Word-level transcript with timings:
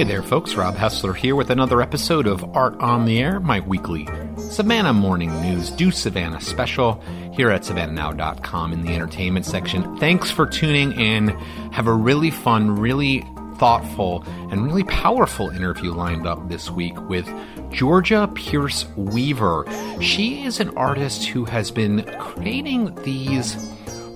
Hey 0.00 0.06
there, 0.06 0.22
folks. 0.22 0.54
Rob 0.54 0.76
Hessler 0.76 1.14
here 1.14 1.36
with 1.36 1.50
another 1.50 1.82
episode 1.82 2.26
of 2.26 2.56
Art 2.56 2.74
on 2.80 3.04
the 3.04 3.18
Air, 3.18 3.38
my 3.38 3.60
weekly 3.60 4.08
Savannah 4.38 4.94
Morning 4.94 5.30
News 5.42 5.68
Do 5.70 5.90
Savannah 5.90 6.40
special 6.40 7.04
here 7.34 7.50
at 7.50 7.64
savannahnow.com 7.64 8.72
in 8.72 8.80
the 8.80 8.94
entertainment 8.94 9.44
section. 9.44 9.98
Thanks 9.98 10.30
for 10.30 10.46
tuning 10.46 10.92
in. 10.92 11.28
Have 11.72 11.86
a 11.86 11.92
really 11.92 12.30
fun, 12.30 12.76
really 12.76 13.26
thoughtful, 13.56 14.24
and 14.50 14.64
really 14.64 14.84
powerful 14.84 15.50
interview 15.50 15.92
lined 15.92 16.26
up 16.26 16.48
this 16.48 16.70
week 16.70 16.98
with 17.10 17.30
Georgia 17.70 18.26
Pearce 18.34 18.86
Weaver. 18.96 19.66
She 20.00 20.44
is 20.44 20.60
an 20.60 20.70
artist 20.78 21.26
who 21.26 21.44
has 21.44 21.70
been 21.70 22.04
creating 22.18 22.94
these 23.02 23.54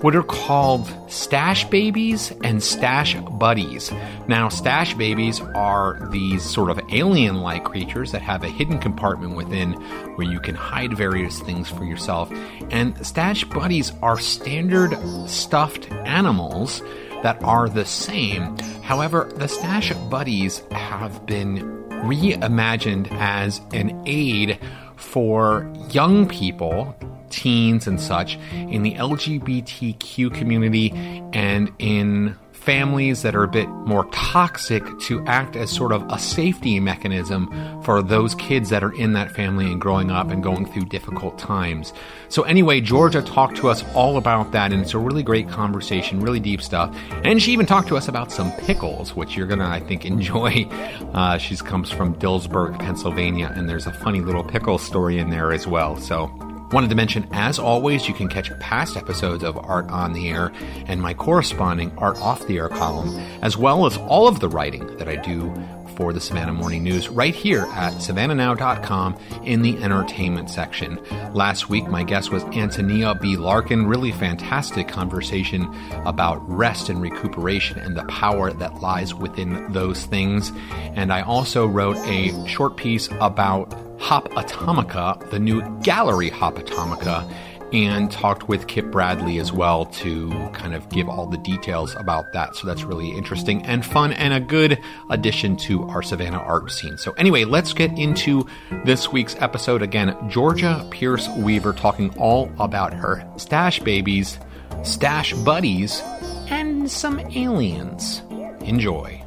what 0.05 0.15
are 0.15 0.23
called 0.23 0.87
stash 1.11 1.65
babies 1.71 2.31
and 2.45 2.63
stash 2.63 3.15
buddies. 3.15 3.91
Now, 4.29 4.51
stash 4.51 4.93
babies 4.93 5.41
are 5.41 5.99
these 6.11 6.43
sort 6.43 6.69
of 6.69 6.79
alien 6.93 7.37
like 7.37 7.65
creatures 7.65 8.13
that 8.13 8.21
have 8.21 8.45
a 8.45 8.49
hidden 8.49 8.79
compartment 8.81 9.35
within 9.35 9.73
where 10.17 10.31
you 10.31 10.41
can 10.41 10.57
hide 10.57 10.95
various 10.95 11.41
things 11.41 11.71
for 11.71 11.87
yourself. 11.87 12.31
And 12.71 12.95
stash 13.07 13.45
buddies 13.45 13.93
are 14.03 14.19
standard 14.19 14.95
stuffed 15.27 15.91
animals 15.91 16.83
that 17.23 17.43
are 17.43 17.71
the 17.71 17.87
same. 17.87 18.59
However, 18.83 19.33
the 19.37 19.49
stash 19.49 19.91
buddies 20.11 20.59
have 20.71 21.25
been 21.25 21.61
reimagined 21.89 23.11
as 23.13 23.63
an 23.73 24.03
aid 24.05 24.59
for 24.97 25.67
young 25.89 26.29
people 26.29 26.95
teens 27.35 27.87
and 27.87 28.01
such 28.01 28.39
in 28.53 28.83
the 28.83 28.95
LGBTQ 28.95 30.33
community 30.35 30.93
and 31.33 31.73
in 31.79 32.37
families 32.65 33.21
that 33.23 33.35
are 33.35 33.43
a 33.43 33.49
bit 33.49 33.69
more 33.69 34.07
toxic 34.07 34.83
to 34.99 35.23
act 35.27 35.55
as 35.55 35.71
sort 35.71 35.93
of 35.93 36.03
a 36.11 36.19
safety 36.19 36.81
mechanism 36.81 37.51
for 37.83 38.03
those 38.03 38.35
kids 38.37 38.71
that 38.71 38.83
are 38.83 38.93
in 38.95 39.13
that 39.13 39.31
family 39.31 39.71
and 39.71 39.81
growing 39.81 40.11
up 40.11 40.31
and 40.31 40.43
going 40.43 40.65
through 40.65 40.85
difficult 40.87 41.39
times. 41.39 41.93
So, 42.31 42.43
anyway, 42.45 42.81
Georgia 42.81 43.21
talked 43.21 43.57
to 43.59 43.69
us 43.69 43.85
all 43.95 44.17
about 44.17 44.53
that, 44.53 44.73
and 44.73 44.81
it's 44.81 44.95
a 44.95 44.99
really 44.99 45.23
great 45.23 45.49
conversation, 45.49 46.21
really 46.21 46.41
deep 46.41 46.63
stuff. 46.63 46.97
And 47.23 47.43
she 47.43 47.53
even 47.53 47.67
talked 47.67 47.89
to 47.89 47.99
us 47.99 48.09
about 48.09 48.33
some 48.33 48.51
pickles, 48.53 49.15
which 49.15 49.37
you're 49.37 49.47
going 49.47 49.61
to, 49.61 49.67
I 49.67 49.81
think, 49.81 50.05
enjoy. 50.15 50.67
Uh, 51.13 51.37
she 51.37 51.57
comes 51.57 51.91
from 51.91 52.15
Dillsburg, 52.15 52.79
Pennsylvania, 52.79 53.53
and 53.55 53.69
there's 53.69 53.87
a 53.87 53.93
funny 53.93 54.21
little 54.21 54.43
pickle 54.43 54.79
story 54.79 55.19
in 55.19 55.29
there 55.31 55.53
as 55.53 55.67
well. 55.67 55.97
So, 55.99 56.27
Wanted 56.73 56.91
to 56.91 56.97
mention, 56.97 57.29
as 57.33 57.59
always, 57.59 58.09
you 58.09 58.15
can 58.15 58.29
catch 58.29 58.51
past 58.59 58.97
episodes 58.97 59.45
of 59.45 59.57
Art 59.57 59.89
on 59.91 60.13
the 60.13 60.29
Air 60.29 60.53
and 60.87 61.01
my 61.01 61.15
corresponding 61.15 61.93
Art 61.99 62.17
Off 62.19 62.47
the 62.47 62.59
Air 62.59 62.69
column, 62.69 63.17
as 63.43 63.57
well 63.57 63.87
as 63.87 63.97
all 63.97 64.27
of 64.27 64.41
the 64.41 64.49
writing 64.49 64.97
that 64.97 65.09
I 65.09 65.17
do 65.17 65.55
for 65.97 66.13
the 66.13 66.21
Savannah 66.21 66.53
Morning 66.53 66.83
News 66.83 67.09
right 67.09 67.35
here 67.35 67.63
at 67.73 67.95
savannahnow.com 67.95 69.17
in 69.45 69.63
the 69.63 69.83
entertainment 69.83 70.51
section. 70.51 70.99
Last 71.33 71.69
week, 71.69 71.87
my 71.87 72.03
guest 72.03 72.31
was 72.31 72.43
Antonia 72.45 73.15
B. 73.15 73.37
Larkin. 73.37 73.87
Really 73.87 74.13
fantastic 74.13 74.89
conversation 74.89 75.73
about 76.05 76.47
rest 76.49 76.89
and 76.89 77.01
recuperation 77.01 77.79
and 77.79 77.97
the 77.97 78.05
power 78.05 78.53
that 78.53 78.81
lies 78.81 79.15
within 79.15 79.73
those 79.73 80.05
things. 80.07 80.53
And 80.95 81.13
I 81.13 81.23
also 81.23 81.67
wrote 81.67 81.97
a 81.99 82.47
short 82.47 82.77
piece 82.77 83.09
about 83.21 83.73
Hop 83.99 84.29
Atomica, 84.31 85.31
the 85.31 85.39
new 85.39 85.63
gallery 85.81 86.31
Hop 86.31 86.57
Atomica, 86.57 87.31
and 87.73 88.11
talked 88.11 88.49
with 88.49 88.69
Kip 88.69 88.87
Bradley 88.87 89.39
as 89.39 89.53
well 89.53 89.87
to 89.87 90.31
kind 90.53 90.75
of 90.75 90.89
give 90.91 91.09
all 91.09 91.27
the 91.27 91.39
details 91.39 91.95
about 91.97 92.33
that. 92.33 92.55
So 92.55 92.67
that's 92.67 92.85
really 92.85 93.11
interesting 93.11 93.65
and 93.67 93.85
fun 93.85 94.13
and 94.13 94.33
a 94.33 94.41
good 94.41 94.79
addition 95.11 95.57
to 95.57 95.83
our 95.89 96.03
Savannah 96.03 96.39
art 96.39 96.71
scene. 96.71 96.97
So, 96.97 97.13
anyway, 97.13 97.45
let's 97.45 97.73
get 97.73 97.91
into 97.99 98.47
this 98.85 99.11
week's 99.11 99.35
episode. 99.41 99.83
Again, 99.83 100.17
Georgia 100.31 100.87
Pearce 100.91 101.29
Weaver 101.31 101.73
talking 101.73 102.17
all 102.17 102.51
about 102.61 102.95
her 102.95 103.29
stash 103.37 103.81
babies, 103.81 104.39
stash 104.85 105.33
buddies, 105.33 106.01
and 106.49 106.89
some 106.89 107.19
aliens. 107.19 108.23
Enjoy. 108.61 109.21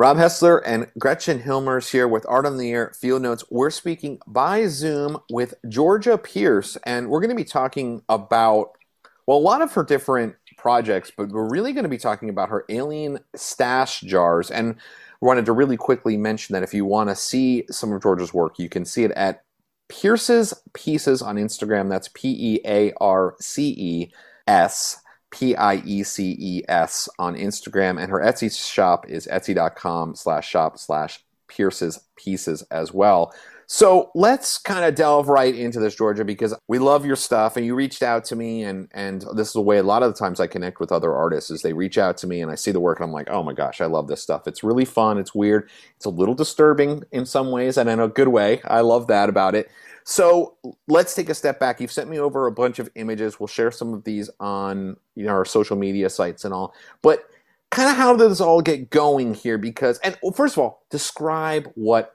Rob 0.00 0.16
Hessler 0.16 0.62
and 0.64 0.86
Gretchen 0.96 1.40
Hilmers 1.40 1.90
here 1.90 2.06
with 2.06 2.24
Art 2.28 2.46
on 2.46 2.56
the 2.56 2.70
Air 2.70 2.92
Field 2.94 3.20
Notes. 3.20 3.42
We're 3.50 3.70
speaking 3.70 4.20
by 4.28 4.68
Zoom 4.68 5.18
with 5.28 5.54
Georgia 5.68 6.16
Pearce, 6.16 6.78
and 6.86 7.10
we're 7.10 7.18
going 7.18 7.30
to 7.30 7.34
be 7.34 7.42
talking 7.42 8.02
about, 8.08 8.78
well, 9.26 9.38
a 9.38 9.40
lot 9.40 9.60
of 9.60 9.72
her 9.72 9.82
different 9.82 10.36
projects, 10.56 11.10
but 11.16 11.30
we're 11.30 11.50
really 11.50 11.72
going 11.72 11.82
to 11.82 11.88
be 11.88 11.98
talking 11.98 12.28
about 12.30 12.48
her 12.48 12.64
alien 12.68 13.18
stash 13.34 14.00
jars. 14.02 14.52
And 14.52 14.76
wanted 15.20 15.46
to 15.46 15.52
really 15.52 15.76
quickly 15.76 16.16
mention 16.16 16.52
that 16.52 16.62
if 16.62 16.72
you 16.72 16.84
want 16.84 17.10
to 17.10 17.16
see 17.16 17.64
some 17.68 17.92
of 17.92 18.00
Georgia's 18.00 18.32
work, 18.32 18.60
you 18.60 18.68
can 18.68 18.84
see 18.84 19.02
it 19.02 19.10
at 19.16 19.42
Pearce's 19.88 20.54
Pieces 20.74 21.22
on 21.22 21.34
Instagram. 21.34 21.88
That's 21.88 22.08
P 22.14 22.28
E 22.28 22.60
A 22.64 22.92
R 23.00 23.34
C 23.40 23.74
E 23.76 24.12
S 24.46 25.00
P 25.30 25.54
I 25.54 25.76
E 25.84 26.02
C 26.02 26.36
E 26.38 26.62
S 26.68 27.08
on 27.18 27.36
Instagram, 27.36 28.00
and 28.00 28.10
her 28.10 28.20
Etsy 28.20 28.50
shop 28.50 29.08
is 29.08 29.26
etsy.com 29.26 30.14
slash 30.14 30.48
shop 30.48 30.78
slash 30.78 31.24
Pearce's 31.48 32.00
Pieces 32.16 32.62
as 32.70 32.92
well. 32.92 33.32
So 33.70 34.10
let's 34.14 34.56
kind 34.56 34.86
of 34.86 34.94
delve 34.94 35.28
right 35.28 35.54
into 35.54 35.78
this, 35.78 35.94
Georgia, 35.94 36.24
because 36.24 36.54
we 36.68 36.78
love 36.78 37.04
your 37.04 37.16
stuff, 37.16 37.54
and 37.54 37.66
you 37.66 37.74
reached 37.74 38.02
out 38.02 38.24
to 38.26 38.36
me, 38.36 38.62
and 38.62 38.88
and 38.92 39.22
this 39.34 39.48
is 39.48 39.52
the 39.52 39.60
way 39.60 39.76
a 39.76 39.82
lot 39.82 40.02
of 40.02 40.10
the 40.10 40.18
times 40.18 40.40
I 40.40 40.46
connect 40.46 40.80
with 40.80 40.90
other 40.90 41.14
artists 41.14 41.50
is 41.50 41.60
they 41.60 41.74
reach 41.74 41.98
out 41.98 42.16
to 42.18 42.26
me, 42.26 42.40
and 42.40 42.50
I 42.50 42.54
see 42.54 42.70
the 42.70 42.80
work, 42.80 42.98
and 42.98 43.04
I'm 43.04 43.12
like, 43.12 43.28
oh 43.28 43.42
my 43.42 43.52
gosh, 43.52 43.82
I 43.82 43.86
love 43.86 44.08
this 44.08 44.22
stuff. 44.22 44.46
It's 44.46 44.64
really 44.64 44.86
fun. 44.86 45.18
It's 45.18 45.34
weird. 45.34 45.68
It's 45.96 46.06
a 46.06 46.10
little 46.10 46.34
disturbing 46.34 47.02
in 47.12 47.26
some 47.26 47.50
ways, 47.50 47.76
and 47.76 47.90
in 47.90 48.00
a 48.00 48.08
good 48.08 48.28
way. 48.28 48.62
I 48.64 48.80
love 48.80 49.06
that 49.08 49.28
about 49.28 49.54
it. 49.54 49.70
So 50.10 50.56
let's 50.86 51.14
take 51.14 51.28
a 51.28 51.34
step 51.34 51.60
back. 51.60 51.82
You've 51.82 51.92
sent 51.92 52.08
me 52.08 52.18
over 52.18 52.46
a 52.46 52.50
bunch 52.50 52.78
of 52.78 52.88
images. 52.94 53.38
We'll 53.38 53.46
share 53.46 53.70
some 53.70 53.92
of 53.92 54.04
these 54.04 54.30
on 54.40 54.96
you 55.14 55.26
know 55.26 55.32
our 55.32 55.44
social 55.44 55.76
media 55.76 56.08
sites 56.08 56.46
and 56.46 56.54
all. 56.54 56.72
But 57.02 57.26
kind 57.70 57.90
of 57.90 57.96
how 57.98 58.16
does 58.16 58.30
this 58.30 58.40
all 58.40 58.62
get 58.62 58.88
going 58.88 59.34
here? 59.34 59.58
Because 59.58 59.98
and 59.98 60.16
well, 60.22 60.32
first 60.32 60.54
of 60.54 60.60
all, 60.60 60.86
describe 60.88 61.70
what 61.74 62.14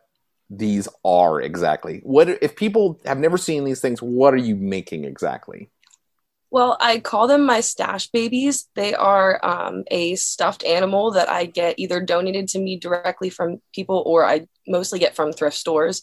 these 0.49 0.87
are 1.05 1.39
exactly. 1.39 1.99
What 2.01 2.29
if 2.29 2.55
people 2.55 2.99
have 3.05 3.19
never 3.19 3.37
seen 3.37 3.63
these 3.63 3.79
things? 3.79 4.01
What 4.01 4.33
are 4.33 4.37
you 4.37 4.55
making 4.55 5.05
exactly? 5.05 5.69
Well, 6.49 6.77
I 6.79 6.99
call 6.99 7.27
them 7.27 7.45
my 7.45 7.59
stash 7.59 8.07
babies. 8.07 8.69
They 8.73 8.95
are 8.95 9.39
um, 9.45 9.83
a 9.91 10.15
stuffed 10.15 10.63
animal 10.63 11.11
that 11.11 11.29
I 11.29 11.45
get 11.45 11.77
either 11.77 12.01
donated 12.01 12.47
to 12.49 12.59
me 12.59 12.75
directly 12.75 13.29
from 13.29 13.61
people 13.71 14.01
or 14.03 14.25
I 14.25 14.47
mostly 14.67 14.97
get 14.97 15.15
from 15.15 15.31
thrift 15.31 15.57
stores. 15.57 16.01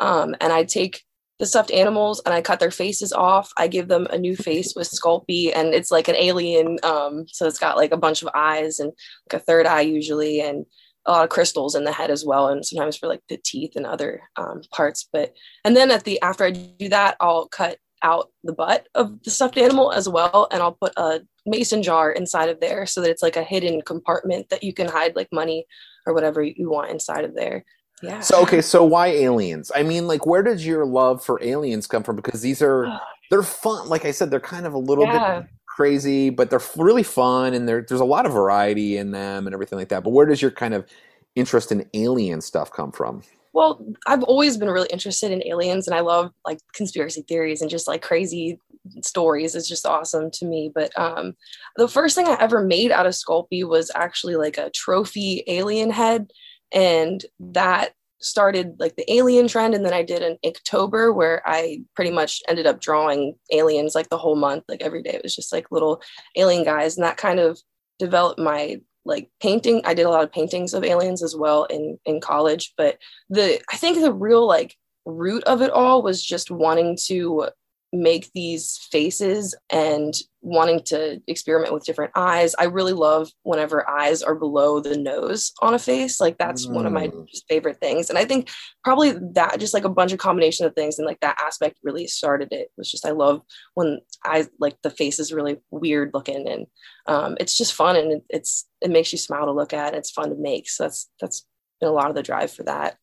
Um, 0.00 0.34
and 0.40 0.52
I 0.52 0.62
take 0.62 1.04
the 1.38 1.46
stuffed 1.46 1.70
animals 1.70 2.20
and 2.24 2.34
I 2.34 2.42
cut 2.42 2.60
their 2.60 2.70
faces 2.70 3.12
off. 3.12 3.52
I 3.56 3.68
give 3.68 3.88
them 3.88 4.06
a 4.10 4.18
new 4.18 4.36
face 4.36 4.74
with 4.74 4.90
Sculpey 4.90 5.52
and 5.54 5.72
it's 5.72 5.90
like 5.90 6.08
an 6.08 6.16
alien. 6.16 6.78
Um, 6.82 7.26
so 7.28 7.46
it's 7.46 7.58
got 7.58 7.76
like 7.76 7.92
a 7.92 7.96
bunch 7.96 8.22
of 8.22 8.28
eyes 8.34 8.80
and 8.80 8.92
like 9.30 9.40
a 9.40 9.44
third 9.44 9.66
eye 9.66 9.82
usually 9.82 10.40
and 10.40 10.66
a 11.06 11.12
lot 11.12 11.24
of 11.24 11.30
crystals 11.30 11.74
in 11.74 11.84
the 11.84 11.92
head 11.92 12.10
as 12.10 12.24
well. 12.24 12.48
And 12.48 12.66
sometimes 12.66 12.96
for 12.96 13.06
like 13.06 13.22
the 13.28 13.38
teeth 13.38 13.76
and 13.76 13.86
other 13.86 14.22
um, 14.36 14.62
parts. 14.72 15.08
But, 15.12 15.32
and 15.64 15.76
then 15.76 15.90
at 15.90 16.04
the, 16.04 16.20
after 16.22 16.44
I 16.44 16.50
do 16.50 16.88
that, 16.88 17.16
I'll 17.20 17.46
cut 17.46 17.78
out 18.02 18.30
the 18.44 18.52
butt 18.52 18.88
of 18.94 19.22
the 19.22 19.30
stuffed 19.30 19.58
animal 19.58 19.92
as 19.92 20.08
well. 20.08 20.48
And 20.50 20.60
I'll 20.60 20.76
put 20.80 20.92
a 20.96 21.20
mason 21.46 21.82
jar 21.82 22.10
inside 22.10 22.48
of 22.48 22.60
there 22.60 22.84
so 22.84 23.00
that 23.00 23.10
it's 23.10 23.22
like 23.22 23.36
a 23.36 23.44
hidden 23.44 23.80
compartment 23.82 24.48
that 24.50 24.64
you 24.64 24.72
can 24.72 24.88
hide 24.88 25.16
like 25.16 25.28
money 25.32 25.66
or 26.04 26.14
whatever 26.14 26.42
you 26.42 26.68
want 26.68 26.90
inside 26.90 27.24
of 27.24 27.34
there. 27.34 27.64
Yeah. 28.02 28.20
So 28.20 28.42
okay, 28.42 28.60
so 28.60 28.84
why 28.84 29.08
aliens? 29.08 29.72
I 29.74 29.82
mean, 29.82 30.06
like, 30.06 30.26
where 30.26 30.42
does 30.42 30.64
your 30.64 30.84
love 30.86 31.24
for 31.24 31.42
aliens 31.42 31.86
come 31.86 32.02
from? 32.02 32.16
Because 32.16 32.42
these 32.42 32.62
are 32.62 33.00
they're 33.30 33.42
fun. 33.42 33.88
Like 33.88 34.04
I 34.04 34.10
said, 34.10 34.30
they're 34.30 34.40
kind 34.40 34.66
of 34.66 34.74
a 34.74 34.78
little 34.78 35.04
yeah. 35.04 35.40
bit 35.40 35.50
crazy, 35.66 36.30
but 36.30 36.50
they're 36.50 36.60
really 36.76 37.02
fun, 37.02 37.54
and 37.54 37.68
there's 37.68 37.90
a 37.92 38.04
lot 38.04 38.26
of 38.26 38.32
variety 38.32 38.96
in 38.96 39.10
them 39.10 39.46
and 39.46 39.54
everything 39.54 39.78
like 39.78 39.88
that. 39.88 40.04
But 40.04 40.10
where 40.10 40.26
does 40.26 40.40
your 40.40 40.50
kind 40.50 40.74
of 40.74 40.86
interest 41.34 41.72
in 41.72 41.88
alien 41.94 42.40
stuff 42.40 42.70
come 42.70 42.92
from? 42.92 43.22
Well, 43.52 43.84
I've 44.06 44.22
always 44.22 44.56
been 44.56 44.70
really 44.70 44.88
interested 44.92 45.32
in 45.32 45.46
aliens, 45.46 45.88
and 45.88 45.94
I 45.94 46.00
love 46.00 46.32
like 46.44 46.58
conspiracy 46.74 47.22
theories 47.22 47.60
and 47.60 47.70
just 47.70 47.88
like 47.88 48.02
crazy 48.02 48.60
stories. 49.02 49.54
It's 49.54 49.68
just 49.68 49.86
awesome 49.86 50.30
to 50.32 50.46
me. 50.46 50.70
But 50.72 50.96
um, 50.98 51.34
the 51.76 51.88
first 51.88 52.14
thing 52.14 52.28
I 52.28 52.36
ever 52.40 52.62
made 52.62 52.90
out 52.90 53.06
of 53.06 53.14
Sculpey 53.14 53.66
was 53.66 53.90
actually 53.94 54.36
like 54.36 54.58
a 54.58 54.70
trophy 54.70 55.42
alien 55.46 55.90
head 55.90 56.30
and 56.72 57.24
that 57.40 57.92
started 58.20 58.74
like 58.78 58.96
the 58.96 59.10
alien 59.12 59.48
trend. 59.48 59.74
And 59.74 59.84
then 59.84 59.92
i 59.92 60.02
did 60.02 60.22
an 60.22 60.38
october 60.44 61.12
where 61.12 61.42
i 61.46 61.82
pretty 61.94 62.10
much 62.10 62.42
ended 62.48 62.66
up 62.66 62.80
drawing 62.80 63.34
aliens 63.52 63.94
like 63.94 64.08
the 64.08 64.18
whole 64.18 64.36
month. 64.36 64.64
Like 64.68 64.82
every 64.82 65.02
day 65.02 65.12
it 65.12 65.22
was 65.22 65.36
just 65.36 65.52
like 65.52 65.70
little 65.70 66.02
alien 66.36 66.64
guys. 66.64 66.96
And 66.96 67.04
that 67.04 67.16
kind 67.16 67.40
of 67.40 67.60
developed 67.98 68.38
my 68.38 68.80
like 69.04 69.30
painting. 69.40 69.82
I 69.84 69.94
did 69.94 70.06
a 70.06 70.10
lot 70.10 70.24
of 70.24 70.32
paintings 70.32 70.74
of 70.74 70.84
aliens 70.84 71.22
as 71.22 71.34
well 71.36 71.64
in 71.64 71.98
in 72.04 72.20
college. 72.20 72.74
But 72.76 72.98
the 73.30 73.60
i 73.72 73.76
think 73.76 74.00
the 74.00 74.12
real 74.12 74.46
like 74.46 74.76
root 75.04 75.44
of 75.44 75.62
it 75.62 75.70
all 75.70 76.02
was 76.02 76.22
just 76.22 76.50
wanting 76.50 76.96
to 77.06 77.48
make 77.92 78.30
these 78.34 78.86
faces 78.90 79.54
and 79.70 80.14
wanting 80.42 80.80
to 80.82 81.20
experiment 81.26 81.72
with 81.72 81.84
different 81.84 82.12
eyes. 82.14 82.54
I 82.58 82.64
really 82.64 82.92
love 82.92 83.30
whenever 83.42 83.88
eyes 83.88 84.22
are 84.22 84.34
below 84.34 84.80
the 84.80 84.96
nose 84.96 85.52
on 85.62 85.74
a 85.74 85.78
face. 85.78 86.20
Like 86.20 86.36
that's 86.38 86.66
mm. 86.66 86.74
one 86.74 86.86
of 86.86 86.92
my 86.92 87.08
mm. 87.08 87.26
favorite 87.48 87.80
things. 87.80 88.10
And 88.10 88.18
I 88.18 88.24
think 88.24 88.50
probably 88.84 89.12
that 89.32 89.58
just 89.58 89.74
like 89.74 89.84
a 89.84 89.90
bunch 89.90 90.12
of 90.12 90.18
combination 90.18 90.66
of 90.66 90.74
things 90.74 90.98
and 90.98 91.06
like 91.06 91.20
that 91.20 91.40
aspect 91.40 91.78
really 91.82 92.06
started 92.06 92.48
it. 92.52 92.60
it 92.60 92.72
was 92.76 92.90
just 92.90 93.06
I 93.06 93.10
love 93.10 93.42
when 93.74 94.00
I 94.24 94.46
like 94.60 94.76
the 94.82 94.90
face 94.90 95.18
is 95.18 95.32
really 95.32 95.58
weird 95.70 96.10
looking 96.12 96.46
and 96.48 96.66
um, 97.06 97.36
it's 97.40 97.56
just 97.56 97.74
fun 97.74 97.96
and 97.96 98.12
it, 98.12 98.24
it's 98.28 98.66
it 98.80 98.90
makes 98.90 99.12
you 99.12 99.18
smile 99.18 99.46
to 99.46 99.52
look 99.52 99.72
at. 99.72 99.94
it's 99.94 100.10
fun 100.10 100.28
to 100.30 100.36
make. 100.36 100.68
So 100.68 100.84
that's 100.84 101.08
that's 101.20 101.46
been 101.80 101.88
a 101.88 101.92
lot 101.92 102.10
of 102.10 102.16
the 102.16 102.22
drive 102.22 102.52
for 102.52 102.64
that. 102.64 102.98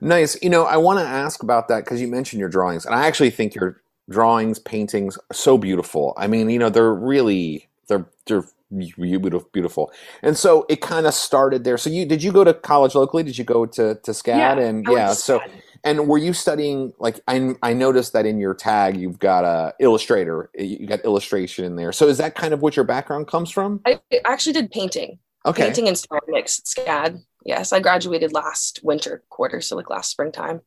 Nice. 0.00 0.40
You 0.42 0.50
know, 0.50 0.64
I 0.64 0.76
want 0.76 0.98
to 0.98 1.04
ask 1.04 1.42
about 1.42 1.68
that 1.68 1.84
because 1.84 2.00
you 2.00 2.08
mentioned 2.08 2.40
your 2.40 2.48
drawings, 2.48 2.86
and 2.86 2.94
I 2.94 3.06
actually 3.06 3.30
think 3.30 3.54
your 3.54 3.82
drawings, 4.08 4.58
paintings, 4.58 5.18
so 5.32 5.58
beautiful. 5.58 6.14
I 6.16 6.26
mean, 6.26 6.50
you 6.50 6.58
know, 6.58 6.68
they're 6.68 6.94
really 6.94 7.68
they're 7.88 8.06
they're 8.26 8.44
beautiful. 8.76 9.48
beautiful. 9.52 9.92
And 10.22 10.36
so 10.36 10.66
it 10.68 10.80
kind 10.80 11.06
of 11.06 11.14
started 11.14 11.64
there. 11.64 11.78
So 11.78 11.90
you 11.90 12.06
did 12.06 12.22
you 12.22 12.32
go 12.32 12.44
to 12.44 12.54
college 12.54 12.94
locally? 12.94 13.22
Did 13.22 13.38
you 13.38 13.44
go 13.44 13.66
to 13.66 13.94
to 13.94 14.10
SCAD? 14.10 14.36
Yeah, 14.36 14.58
and 14.58 14.86
yeah, 14.88 15.12
so 15.12 15.40
and 15.84 16.08
were 16.08 16.18
you 16.18 16.32
studying 16.32 16.92
like 16.98 17.20
I 17.28 17.54
I 17.62 17.72
noticed 17.72 18.12
that 18.14 18.26
in 18.26 18.38
your 18.38 18.54
tag 18.54 18.96
you've 18.96 19.18
got 19.18 19.44
a 19.44 19.74
illustrator, 19.80 20.50
you 20.54 20.86
got 20.86 21.04
illustration 21.04 21.64
in 21.64 21.76
there. 21.76 21.92
So 21.92 22.08
is 22.08 22.18
that 22.18 22.34
kind 22.34 22.54
of 22.54 22.62
what 22.62 22.76
your 22.76 22.84
background 22.84 23.28
comes 23.28 23.50
from? 23.50 23.80
I 23.86 24.00
actually 24.24 24.54
did 24.54 24.70
painting. 24.70 25.18
Okay. 25.46 25.64
Painting 25.64 25.88
and 25.88 25.98
ceramics 25.98 26.58
at 26.58 26.64
SCAD. 26.64 27.22
Yes, 27.44 27.74
I 27.74 27.80
graduated 27.80 28.32
last 28.32 28.80
winter 28.82 29.22
quarter, 29.28 29.60
so 29.60 29.76
like 29.76 29.90
last 29.90 30.10
springtime. 30.10 30.62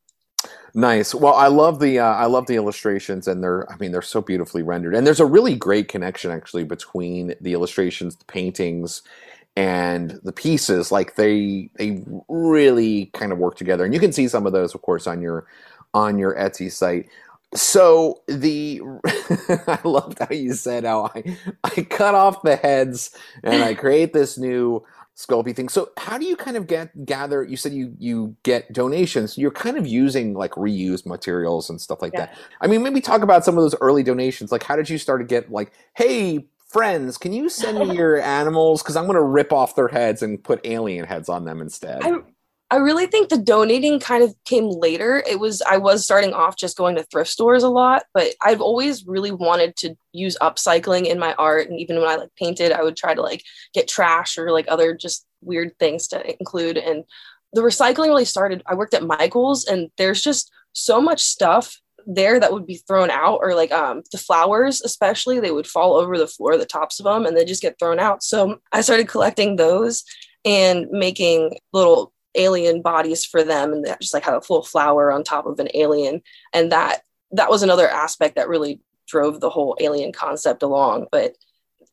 Nice. 0.73 1.13
Well, 1.15 1.33
I 1.35 1.47
love 1.47 1.79
the 1.79 1.99
uh, 1.99 2.05
I 2.13 2.25
love 2.27 2.47
the 2.47 2.55
illustrations, 2.55 3.27
and 3.27 3.43
they're 3.43 3.69
I 3.71 3.77
mean 3.77 3.91
they're 3.91 4.01
so 4.01 4.21
beautifully 4.21 4.63
rendered, 4.63 4.95
and 4.95 5.05
there's 5.05 5.19
a 5.19 5.25
really 5.25 5.55
great 5.55 5.87
connection 5.89 6.31
actually 6.31 6.63
between 6.63 7.33
the 7.41 7.53
illustrations, 7.53 8.15
the 8.15 8.25
paintings, 8.25 9.01
and 9.57 10.19
the 10.23 10.33
pieces. 10.33 10.91
Like 10.91 11.15
they 11.15 11.69
they 11.75 12.03
really 12.29 13.07
kind 13.13 13.31
of 13.33 13.39
work 13.39 13.55
together, 13.57 13.85
and 13.85 13.93
you 13.93 13.99
can 13.99 14.13
see 14.13 14.27
some 14.29 14.47
of 14.47 14.53
those, 14.53 14.75
of 14.75 14.81
course, 14.83 15.07
on 15.07 15.21
your 15.21 15.47
on 15.93 16.19
your 16.19 16.35
Etsy 16.35 16.71
site. 16.71 17.09
So 17.55 18.21
the 18.27 18.81
I 19.67 19.79
loved 19.85 20.19
how 20.19 20.29
you 20.33 20.53
said 20.53 20.85
how 20.85 21.11
I 21.15 21.37
I 21.65 21.83
cut 21.83 22.15
off 22.15 22.43
the 22.43 22.55
heads 22.57 23.11
and 23.43 23.63
I 23.63 23.73
create 23.75 24.13
this 24.13 24.37
new 24.37 24.83
Sculpey 25.17 25.55
thing. 25.55 25.67
So 25.67 25.89
how 25.97 26.19
do 26.19 26.25
you 26.25 26.35
kind 26.35 26.55
of 26.55 26.67
get 26.67 27.05
gather? 27.05 27.43
You 27.43 27.57
said 27.57 27.73
you 27.73 27.95
you 27.97 28.35
get 28.43 28.71
donations. 28.71 29.35
You're 29.35 29.49
kind 29.49 29.75
of 29.75 29.87
using 29.87 30.35
like 30.35 30.51
reused 30.51 31.07
materials 31.07 31.71
and 31.71 31.81
stuff 31.81 32.03
like 32.03 32.13
yeah. 32.13 32.27
that. 32.27 32.37
I 32.61 32.67
mean, 32.67 32.83
maybe 32.83 33.01
talk 33.01 33.23
about 33.23 33.43
some 33.43 33.57
of 33.57 33.63
those 33.63 33.73
early 33.81 34.03
donations. 34.03 34.51
Like, 34.51 34.61
how 34.61 34.75
did 34.75 34.91
you 34.91 34.99
start 34.99 35.21
to 35.21 35.25
get 35.25 35.51
like, 35.51 35.73
hey, 35.95 36.45
friends, 36.67 37.17
can 37.17 37.33
you 37.33 37.49
send 37.49 37.79
me 37.79 37.95
your 37.97 38.21
animals? 38.21 38.83
Because 38.83 38.95
I'm 38.95 39.05
going 39.05 39.15
to 39.15 39.23
rip 39.23 39.51
off 39.51 39.75
their 39.75 39.87
heads 39.87 40.21
and 40.21 40.43
put 40.43 40.61
alien 40.63 41.05
heads 41.05 41.29
on 41.29 41.45
them 41.45 41.61
instead. 41.61 42.03
I, 42.03 42.19
I 42.69 42.77
really 42.77 43.05
think 43.05 43.29
the 43.29 43.37
donating 43.37 43.99
kind 43.99 44.23
of 44.23 44.35
came 44.43 44.69
later. 44.69 45.23
It 45.25 45.39
was 45.39 45.61
I 45.61 45.77
was 45.77 46.03
starting 46.03 46.33
off 46.33 46.57
just 46.57 46.77
going 46.77 46.95
to 46.95 47.03
thrift 47.03 47.29
stores 47.29 47.63
a 47.63 47.69
lot, 47.69 48.03
but 48.13 48.33
I've 48.41 48.59
always 48.59 49.05
really 49.05 49.31
wanted 49.31 49.77
to 49.77 49.95
use 50.11 50.37
upcycling 50.41 51.05
in 51.05 51.17
my 51.17 51.33
art. 51.35 51.69
And 51.69 51.79
even 51.79 51.97
when 51.97 52.09
I 52.09 52.15
like 52.15 52.35
painted, 52.35 52.73
I 52.73 52.83
would 52.83 52.97
try 52.97 53.13
to 53.13 53.21
like 53.21 53.43
get 53.73 53.87
trash 53.87 54.37
or 54.37 54.51
like 54.51 54.65
other 54.67 54.93
just 54.93 55.25
weird 55.41 55.79
things 55.79 56.09
to 56.09 56.37
include. 56.39 56.77
And 56.77 57.05
the 57.53 57.61
recycling 57.61 58.07
really 58.07 58.25
started 58.25 58.63
I 58.65 58.75
worked 58.75 58.93
at 58.93 59.03
Michael's 59.03 59.65
and 59.65 59.89
there's 59.97 60.21
just 60.21 60.51
so 60.73 60.99
much 60.99 61.21
stuff 61.21 61.79
there 62.05 62.37
that 62.39 62.51
would 62.51 62.67
be 62.67 62.81
thrown 62.87 63.09
out 63.09 63.39
or 63.41 63.55
like 63.55 63.71
um 63.71 64.01
the 64.13 64.17
flowers 64.17 64.81
especially 64.81 65.39
they 65.39 65.51
would 65.51 65.67
fall 65.67 65.95
over 65.95 66.17
the 66.17 66.27
floor 66.27 66.57
the 66.57 66.65
tops 66.65 66.99
of 66.99 67.03
them 67.03 67.25
and 67.25 67.35
they 67.35 67.45
just 67.45 67.61
get 67.61 67.79
thrown 67.79 67.99
out. 67.99 68.23
So 68.23 68.59
i 68.73 68.81
started 68.81 69.07
collecting 69.07 69.55
those 69.55 70.03
and 70.43 70.89
making 70.91 71.57
little 71.71 72.13
alien 72.35 72.81
bodies 72.81 73.25
for 73.25 73.43
them 73.43 73.73
and 73.73 73.85
that 73.85 74.01
just 74.01 74.13
like 74.13 74.23
have 74.23 74.35
a 74.35 74.41
full 74.41 74.63
flower 74.63 75.11
on 75.11 75.23
top 75.23 75.45
of 75.45 75.59
an 75.59 75.69
alien. 75.73 76.21
And 76.53 76.71
that 76.71 77.01
that 77.31 77.49
was 77.49 77.63
another 77.63 77.89
aspect 77.89 78.35
that 78.35 78.49
really 78.49 78.79
drove 79.07 79.39
the 79.39 79.49
whole 79.49 79.77
alien 79.79 80.11
concept 80.11 80.63
along. 80.63 81.07
But 81.11 81.35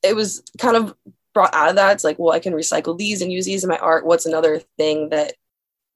it 0.02 0.14
was 0.14 0.42
kind 0.58 0.76
of 0.76 0.94
brought 1.32 1.54
out 1.54 1.68
of 1.68 1.74
that 1.74 1.92
it's 1.92 2.04
like 2.04 2.16
well 2.16 2.32
i 2.32 2.38
can 2.38 2.52
recycle 2.52 2.96
these 2.96 3.20
and 3.20 3.32
use 3.32 3.44
these 3.44 3.64
in 3.64 3.70
my 3.70 3.78
art. 3.78 4.06
What's 4.06 4.26
another 4.26 4.60
thing 4.78 5.08
that 5.08 5.34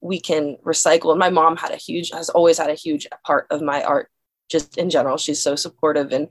we 0.01 0.19
can 0.19 0.57
recycle? 0.65 1.11
And 1.11 1.19
my 1.19 1.29
mom 1.29 1.55
had 1.57 1.71
a 1.71 1.77
huge 1.77 2.11
has 2.11 2.29
always 2.29 2.57
had 2.57 2.69
a 2.69 2.75
huge 2.75 3.07
part 3.25 3.47
of 3.49 3.61
my 3.61 3.83
art 3.83 4.09
just 4.49 4.77
in 4.77 4.89
general. 4.89 5.17
She's 5.17 5.41
so 5.41 5.55
supportive. 5.55 6.11
And 6.11 6.27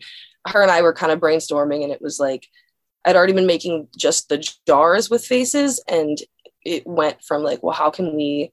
her 0.46 0.62
and 0.62 0.70
i 0.70 0.82
were 0.82 0.92
kind 0.92 1.12
of 1.12 1.20
brainstorming 1.20 1.82
and 1.82 1.92
it 1.92 2.02
was 2.02 2.18
like 2.18 2.48
i'd 3.04 3.16
already 3.16 3.32
been 3.32 3.46
making 3.46 3.88
just 3.96 4.28
the 4.28 4.38
jars 4.66 5.10
with 5.10 5.24
faces 5.24 5.82
and 5.88 6.18
it 6.68 6.86
went 6.86 7.22
from 7.24 7.42
like, 7.42 7.62
well, 7.62 7.74
how 7.74 7.90
can 7.90 8.14
we 8.14 8.52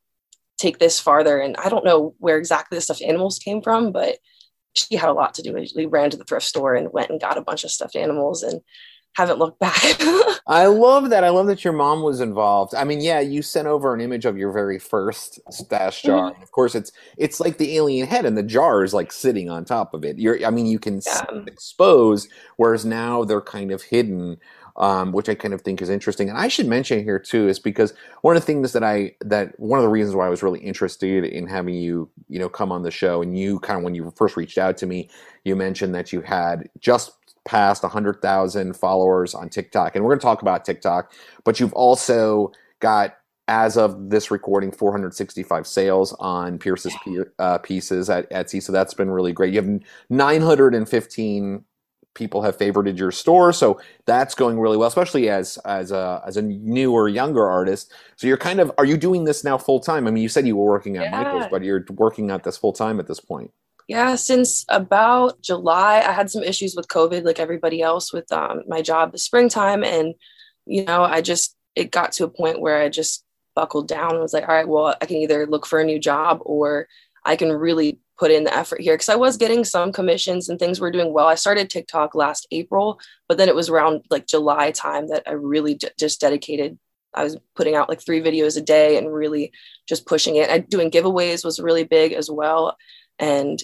take 0.57 0.79
this 0.79 0.99
farther? 0.99 1.37
And 1.39 1.55
I 1.57 1.69
don't 1.69 1.85
know 1.85 2.15
where 2.19 2.37
exactly 2.37 2.77
the 2.77 2.81
stuffed 2.81 3.01
animals 3.01 3.39
came 3.39 3.61
from, 3.61 3.91
but 3.91 4.17
she 4.73 4.95
had 4.95 5.09
a 5.09 5.13
lot 5.13 5.33
to 5.35 5.41
do. 5.41 5.53
We 5.75 5.85
ran 5.85 6.09
to 6.11 6.17
the 6.17 6.23
thrift 6.23 6.45
store 6.45 6.75
and 6.75 6.91
went 6.93 7.09
and 7.09 7.19
got 7.19 7.37
a 7.37 7.41
bunch 7.41 7.63
of 7.63 7.71
stuffed 7.71 7.95
animals 7.95 8.41
and 8.41 8.61
haven't 9.15 9.39
looked 9.39 9.59
back. 9.59 9.81
I 10.47 10.67
love 10.67 11.09
that. 11.09 11.23
I 11.23 11.29
love 11.29 11.47
that 11.47 11.63
your 11.63 11.73
mom 11.73 12.03
was 12.03 12.19
involved. 12.21 12.75
I 12.75 12.83
mean, 12.83 13.01
yeah, 13.01 13.19
you 13.19 13.41
sent 13.41 13.67
over 13.67 13.93
an 13.93 14.01
image 14.01 14.25
of 14.25 14.37
your 14.37 14.51
very 14.51 14.77
first 14.77 15.39
stash 15.49 16.01
jar. 16.01 16.31
Mm-hmm. 16.31 16.43
Of 16.43 16.51
course, 16.51 16.75
it's 16.75 16.91
it's 17.17 17.39
like 17.39 17.57
the 17.57 17.77
alien 17.77 18.07
head, 18.07 18.25
and 18.25 18.37
the 18.37 18.43
jar 18.43 18.83
is 18.83 18.93
like 18.93 19.11
sitting 19.11 19.49
on 19.49 19.65
top 19.65 19.93
of 19.93 20.03
it. 20.03 20.19
You're, 20.19 20.45
I 20.45 20.49
mean, 20.49 20.65
you 20.65 20.79
can 20.79 21.01
yeah. 21.05 21.23
expose, 21.47 22.27
whereas 22.57 22.85
now 22.85 23.23
they're 23.23 23.41
kind 23.41 23.71
of 23.71 23.81
hidden 23.81 24.37
um, 24.77 25.11
which 25.11 25.29
I 25.29 25.35
kind 25.35 25.53
of 25.53 25.61
think 25.61 25.81
is 25.81 25.89
interesting. 25.89 26.29
And 26.29 26.37
I 26.37 26.47
should 26.47 26.67
mention 26.67 27.03
here 27.03 27.19
too 27.19 27.47
is 27.47 27.59
because 27.59 27.93
one 28.21 28.35
of 28.35 28.41
the 28.41 28.45
things 28.45 28.73
that 28.73 28.83
I 28.83 29.15
that 29.21 29.59
one 29.59 29.79
of 29.79 29.83
the 29.83 29.89
reasons 29.89 30.15
why 30.15 30.25
I 30.25 30.29
was 30.29 30.43
really 30.43 30.59
interested 30.59 31.23
in 31.23 31.47
having 31.47 31.75
you 31.75 32.09
you 32.27 32.39
know 32.39 32.49
come 32.49 32.71
on 32.71 32.83
the 32.83 32.91
show 32.91 33.21
and 33.21 33.37
you 33.37 33.59
kind 33.59 33.77
of 33.77 33.83
when 33.83 33.95
you 33.95 34.11
first 34.15 34.35
reached 34.35 34.57
out 34.57 34.77
to 34.77 34.85
me, 34.85 35.09
you 35.43 35.55
mentioned 35.55 35.95
that 35.95 36.11
you 36.11 36.21
had 36.21 36.69
just 36.79 37.11
passed 37.45 37.83
100,000 37.83 38.75
followers 38.75 39.35
on 39.35 39.49
TikTok. 39.49 39.95
And 39.95 40.03
we're 40.03 40.11
going 40.11 40.19
to 40.19 40.23
talk 40.23 40.41
about 40.41 40.65
TikTok, 40.65 41.13
but 41.43 41.59
you've 41.59 41.73
also 41.73 42.51
got 42.79 43.17
as 43.47 43.77
of 43.77 44.09
this 44.09 44.31
recording 44.31 44.71
465 44.71 45.67
sales 45.67 46.13
on 46.13 46.57
Pearce's 46.57 46.95
uh, 47.37 47.59
pieces 47.59 48.09
at 48.09 48.29
Etsy. 48.31 48.61
So 48.61 48.71
that's 48.71 48.95
been 48.95 49.11
really 49.11 49.33
great. 49.33 49.53
You 49.53 49.61
have 49.61 49.81
915 50.09 51.63
people 52.15 52.41
have 52.41 52.57
favorited 52.57 52.97
your 52.97 53.11
store 53.11 53.53
so 53.53 53.79
that's 54.05 54.33
going 54.33 54.59
really 54.59 54.77
well 54.77 54.87
especially 54.87 55.29
as 55.29 55.57
as 55.65 55.91
a 55.91 56.21
as 56.25 56.37
a 56.37 56.41
newer 56.41 57.07
younger 57.07 57.47
artist. 57.47 57.93
So 58.15 58.27
you're 58.27 58.37
kind 58.37 58.59
of 58.59 58.71
are 58.77 58.85
you 58.85 58.97
doing 58.97 59.25
this 59.25 59.43
now 59.43 59.57
full 59.57 59.79
time 59.79 60.07
i 60.07 60.11
mean 60.11 60.23
you 60.23 60.29
said 60.29 60.47
you 60.47 60.55
were 60.55 60.65
working 60.65 60.97
at 60.97 61.03
yeah. 61.03 61.23
michael's 61.23 61.45
but 61.51 61.63
you're 61.63 61.85
working 61.91 62.31
at 62.31 62.43
this 62.43 62.57
full 62.57 62.73
time 62.73 62.99
at 62.99 63.07
this 63.07 63.19
point. 63.19 63.51
Yeah 63.87 64.15
since 64.15 64.65
about 64.69 65.41
july 65.41 66.03
i 66.05 66.11
had 66.11 66.31
some 66.31 66.43
issues 66.43 66.75
with 66.75 66.87
covid 66.87 67.23
like 67.23 67.39
everybody 67.39 67.81
else 67.81 68.11
with 68.11 68.31
um, 68.31 68.63
my 68.67 68.81
job 68.81 69.11
the 69.11 69.19
springtime 69.19 69.83
and 69.83 70.15
you 70.65 70.83
know 70.85 71.03
i 71.03 71.21
just 71.21 71.55
it 71.75 71.91
got 71.91 72.11
to 72.13 72.23
a 72.23 72.29
point 72.29 72.61
where 72.61 72.81
i 72.81 72.89
just 72.89 73.23
buckled 73.55 73.87
down 73.87 74.11
and 74.11 74.21
was 74.21 74.33
like 74.33 74.47
all 74.47 74.55
right 74.55 74.67
well 74.67 74.95
i 75.01 75.05
can 75.05 75.17
either 75.17 75.45
look 75.45 75.65
for 75.65 75.79
a 75.79 75.85
new 75.85 75.99
job 75.99 76.39
or 76.41 76.87
i 77.25 77.35
can 77.35 77.51
really 77.51 77.99
put 78.17 78.31
in 78.31 78.43
the 78.43 78.55
effort 78.55 78.81
here 78.81 78.93
because 78.93 79.09
I 79.09 79.15
was 79.15 79.37
getting 79.37 79.63
some 79.63 79.91
commissions 79.91 80.47
and 80.47 80.57
things 80.57 80.79
were 80.79 80.91
doing 80.91 81.13
well. 81.13 81.27
I 81.27 81.35
started 81.35 81.69
TikTok 81.69 82.15
last 82.15 82.47
April, 82.51 82.99
but 83.27 83.37
then 83.37 83.49
it 83.49 83.55
was 83.55 83.69
around 83.69 84.05
like 84.09 84.27
July 84.27 84.71
time 84.71 85.09
that 85.09 85.23
I 85.27 85.31
really 85.31 85.75
j- 85.75 85.89
just 85.99 86.21
dedicated. 86.21 86.77
I 87.13 87.23
was 87.23 87.37
putting 87.55 87.75
out 87.75 87.89
like 87.89 88.01
three 88.01 88.21
videos 88.21 88.57
a 88.57 88.61
day 88.61 88.97
and 88.97 89.13
really 89.13 89.51
just 89.87 90.05
pushing 90.05 90.35
it. 90.37 90.49
I 90.49 90.59
doing 90.59 90.91
giveaways 90.91 91.43
was 91.43 91.59
really 91.59 91.83
big 91.83 92.13
as 92.13 92.29
well. 92.29 92.77
And 93.19 93.61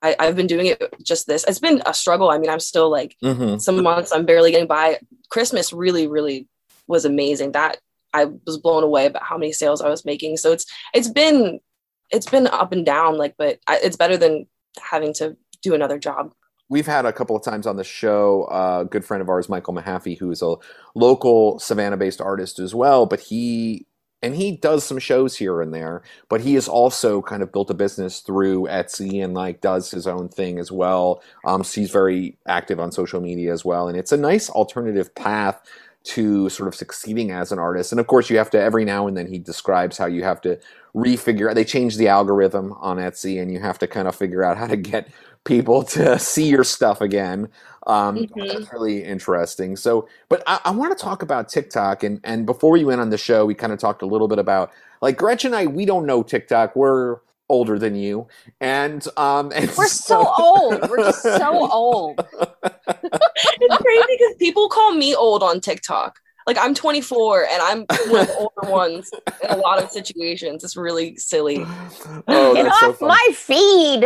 I, 0.00 0.14
have 0.20 0.36
been 0.36 0.46
doing 0.46 0.66
it 0.66 0.94
just 1.02 1.26
this. 1.26 1.44
It's 1.44 1.58
been 1.58 1.82
a 1.84 1.94
struggle. 1.94 2.30
I 2.30 2.38
mean, 2.38 2.50
I'm 2.50 2.60
still 2.60 2.88
like 2.88 3.16
mm-hmm. 3.22 3.58
some 3.58 3.82
months 3.82 4.12
I'm 4.12 4.26
barely 4.26 4.52
getting 4.52 4.68
by. 4.68 4.98
Christmas 5.28 5.72
really, 5.72 6.06
really 6.06 6.46
was 6.86 7.04
amazing. 7.04 7.52
That 7.52 7.78
I 8.12 8.26
was 8.46 8.58
blown 8.58 8.84
away 8.84 9.06
about 9.06 9.24
how 9.24 9.38
many 9.38 9.52
sales 9.52 9.80
I 9.80 9.88
was 9.88 10.04
making. 10.04 10.36
So 10.36 10.52
it's 10.52 10.66
it's 10.94 11.08
been 11.08 11.58
it's 12.12 12.28
been 12.28 12.46
up 12.46 12.72
and 12.72 12.84
down 12.86 13.16
like 13.16 13.34
but 13.36 13.58
it's 13.68 13.96
better 13.96 14.16
than 14.16 14.46
having 14.80 15.12
to 15.14 15.36
do 15.62 15.74
another 15.74 15.98
job. 15.98 16.32
We've 16.68 16.86
had 16.86 17.04
a 17.04 17.12
couple 17.12 17.36
of 17.36 17.42
times 17.42 17.66
on 17.66 17.76
the 17.76 17.84
show 17.84 18.46
a 18.50 18.84
good 18.84 19.04
friend 19.04 19.20
of 19.20 19.28
ours 19.28 19.48
michael 19.48 19.74
mahaffey 19.74 20.18
who 20.18 20.30
is 20.30 20.42
a 20.42 20.56
local 20.94 21.58
savannah 21.58 21.96
based 21.96 22.20
artist 22.20 22.58
as 22.58 22.74
well 22.74 23.06
but 23.06 23.20
he 23.20 23.86
and 24.22 24.36
he 24.36 24.56
does 24.56 24.84
some 24.84 24.98
shows 24.98 25.36
here 25.36 25.60
and 25.60 25.74
there 25.74 26.02
but 26.28 26.40
he 26.40 26.54
has 26.54 26.68
also 26.68 27.20
kind 27.20 27.42
of 27.42 27.52
built 27.52 27.70
a 27.70 27.74
business 27.74 28.20
through 28.20 28.66
etsy 28.68 29.22
and 29.22 29.34
like 29.34 29.60
does 29.60 29.90
his 29.90 30.06
own 30.06 30.28
thing 30.28 30.58
as 30.58 30.70
well. 30.70 31.22
Um, 31.44 31.64
so 31.64 31.80
he's 31.80 31.90
very 31.90 32.38
active 32.46 32.78
on 32.78 32.92
social 32.92 33.20
media 33.20 33.52
as 33.52 33.64
well 33.64 33.88
and 33.88 33.98
it's 33.98 34.12
a 34.12 34.16
nice 34.16 34.48
alternative 34.48 35.14
path 35.14 35.60
to 36.04 36.48
sort 36.48 36.68
of 36.68 36.74
succeeding 36.74 37.30
as 37.30 37.52
an 37.52 37.58
artist. 37.58 37.92
And 37.92 38.00
of 38.00 38.06
course, 38.06 38.28
you 38.28 38.38
have 38.38 38.50
to 38.50 38.60
every 38.60 38.84
now 38.84 39.06
and 39.06 39.16
then 39.16 39.26
he 39.26 39.38
describes 39.38 39.98
how 39.98 40.06
you 40.06 40.24
have 40.24 40.40
to 40.42 40.58
refigure. 40.94 41.54
They 41.54 41.64
change 41.64 41.96
the 41.96 42.08
algorithm 42.08 42.72
on 42.74 42.98
Etsy, 42.98 43.40
and 43.40 43.52
you 43.52 43.60
have 43.60 43.78
to 43.80 43.86
kind 43.86 44.08
of 44.08 44.14
figure 44.14 44.42
out 44.42 44.56
how 44.56 44.66
to 44.66 44.76
get 44.76 45.08
people 45.44 45.82
to 45.82 46.18
see 46.18 46.48
your 46.48 46.64
stuff 46.64 47.00
again. 47.00 47.48
Um, 47.86 48.16
mm-hmm. 48.16 48.46
That's 48.46 48.72
really 48.72 49.02
interesting. 49.04 49.76
So, 49.76 50.08
but 50.28 50.42
I, 50.46 50.60
I 50.66 50.70
want 50.70 50.96
to 50.96 51.02
talk 51.02 51.22
about 51.22 51.48
TikTok, 51.48 52.02
and 52.02 52.20
and 52.24 52.46
before 52.46 52.70
we 52.72 52.84
went 52.84 53.00
on 53.00 53.10
the 53.10 53.18
show, 53.18 53.44
we 53.46 53.54
kind 53.54 53.72
of 53.72 53.78
talked 53.78 54.02
a 54.02 54.06
little 54.06 54.28
bit 54.28 54.38
about 54.38 54.70
like 55.00 55.16
Gretchen 55.16 55.54
and 55.54 55.56
I. 55.56 55.66
We 55.66 55.84
don't 55.84 56.06
know 56.06 56.22
TikTok. 56.22 56.76
We're 56.76 57.18
older 57.52 57.78
than 57.78 57.94
you, 57.94 58.26
and 58.60 59.06
um, 59.16 59.52
and 59.54 59.70
we're 59.76 59.86
so, 59.86 60.24
so 60.24 60.34
old. 60.36 60.90
We're 60.90 61.04
just 61.04 61.22
so 61.22 61.70
old. 61.72 62.18
it's 62.34 63.76
crazy 63.76 64.06
because 64.18 64.34
people 64.38 64.68
call 64.68 64.94
me 64.94 65.14
old 65.14 65.42
on 65.42 65.60
TikTok. 65.60 66.18
Like 66.44 66.58
I'm 66.58 66.74
24 66.74 67.46
and 67.46 67.62
I'm 67.62 67.78
one 68.10 68.22
of 68.22 68.26
the 68.26 68.34
older 68.36 68.72
ones 68.72 69.12
in 69.44 69.50
a 69.50 69.56
lot 69.56 69.80
of 69.80 69.90
situations. 69.90 70.64
It's 70.64 70.76
really 70.76 71.16
silly. 71.16 71.64
Oh, 72.26 72.54
Get 72.54 72.66
off 72.66 72.98
so 72.98 73.06
my 73.06 73.28
feed. 73.32 74.02